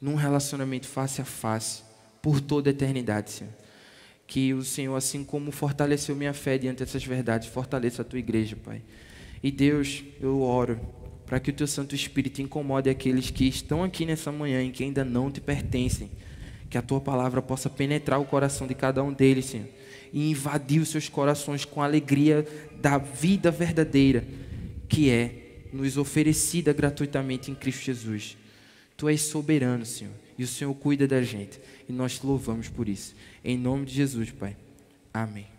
num 0.00 0.14
relacionamento 0.14 0.86
face 0.86 1.20
a 1.20 1.24
face, 1.24 1.82
por 2.20 2.40
toda 2.40 2.70
a 2.70 2.72
eternidade, 2.72 3.30
Senhor. 3.30 3.52
Que 4.26 4.54
o 4.54 4.64
Senhor, 4.64 4.96
assim 4.96 5.22
como 5.22 5.52
fortaleceu 5.52 6.16
minha 6.16 6.32
fé 6.32 6.56
diante 6.56 6.78
dessas 6.78 7.04
verdades, 7.04 7.48
fortaleça 7.48 8.02
a 8.02 8.04
tua 8.04 8.18
igreja, 8.18 8.56
Pai. 8.56 8.82
E 9.42 9.50
Deus, 9.50 10.02
eu 10.20 10.40
oro 10.40 10.80
para 11.26 11.38
que 11.38 11.50
o 11.50 11.54
teu 11.54 11.66
Santo 11.66 11.94
Espírito 11.94 12.40
incomode 12.40 12.88
aqueles 12.88 13.30
que 13.30 13.46
estão 13.46 13.82
aqui 13.82 14.06
nessa 14.06 14.32
manhã 14.32 14.62
e 14.62 14.70
que 14.70 14.82
ainda 14.82 15.04
não 15.04 15.30
te 15.30 15.40
pertencem 15.40 16.10
que 16.74 16.78
a 16.78 16.82
tua 16.82 17.00
palavra 17.00 17.40
possa 17.40 17.70
penetrar 17.70 18.18
o 18.18 18.24
coração 18.24 18.66
de 18.66 18.74
cada 18.74 19.00
um 19.00 19.12
deles, 19.12 19.44
Senhor, 19.44 19.68
e 20.12 20.28
invadir 20.28 20.80
os 20.80 20.88
seus 20.88 21.08
corações 21.08 21.64
com 21.64 21.80
a 21.80 21.84
alegria 21.84 22.44
da 22.80 22.98
vida 22.98 23.48
verdadeira, 23.48 24.24
que 24.88 25.08
é 25.08 25.68
nos 25.72 25.96
oferecida 25.96 26.72
gratuitamente 26.72 27.48
em 27.48 27.54
Cristo 27.54 27.84
Jesus. 27.84 28.36
Tu 28.96 29.08
és 29.08 29.20
soberano, 29.20 29.86
Senhor, 29.86 30.14
e 30.36 30.42
o 30.42 30.48
Senhor 30.48 30.74
cuida 30.74 31.06
da 31.06 31.22
gente, 31.22 31.60
e 31.88 31.92
nós 31.92 32.18
te 32.18 32.26
louvamos 32.26 32.68
por 32.68 32.88
isso. 32.88 33.14
Em 33.44 33.56
nome 33.56 33.86
de 33.86 33.94
Jesus, 33.94 34.32
Pai. 34.32 34.56
Amém. 35.12 35.53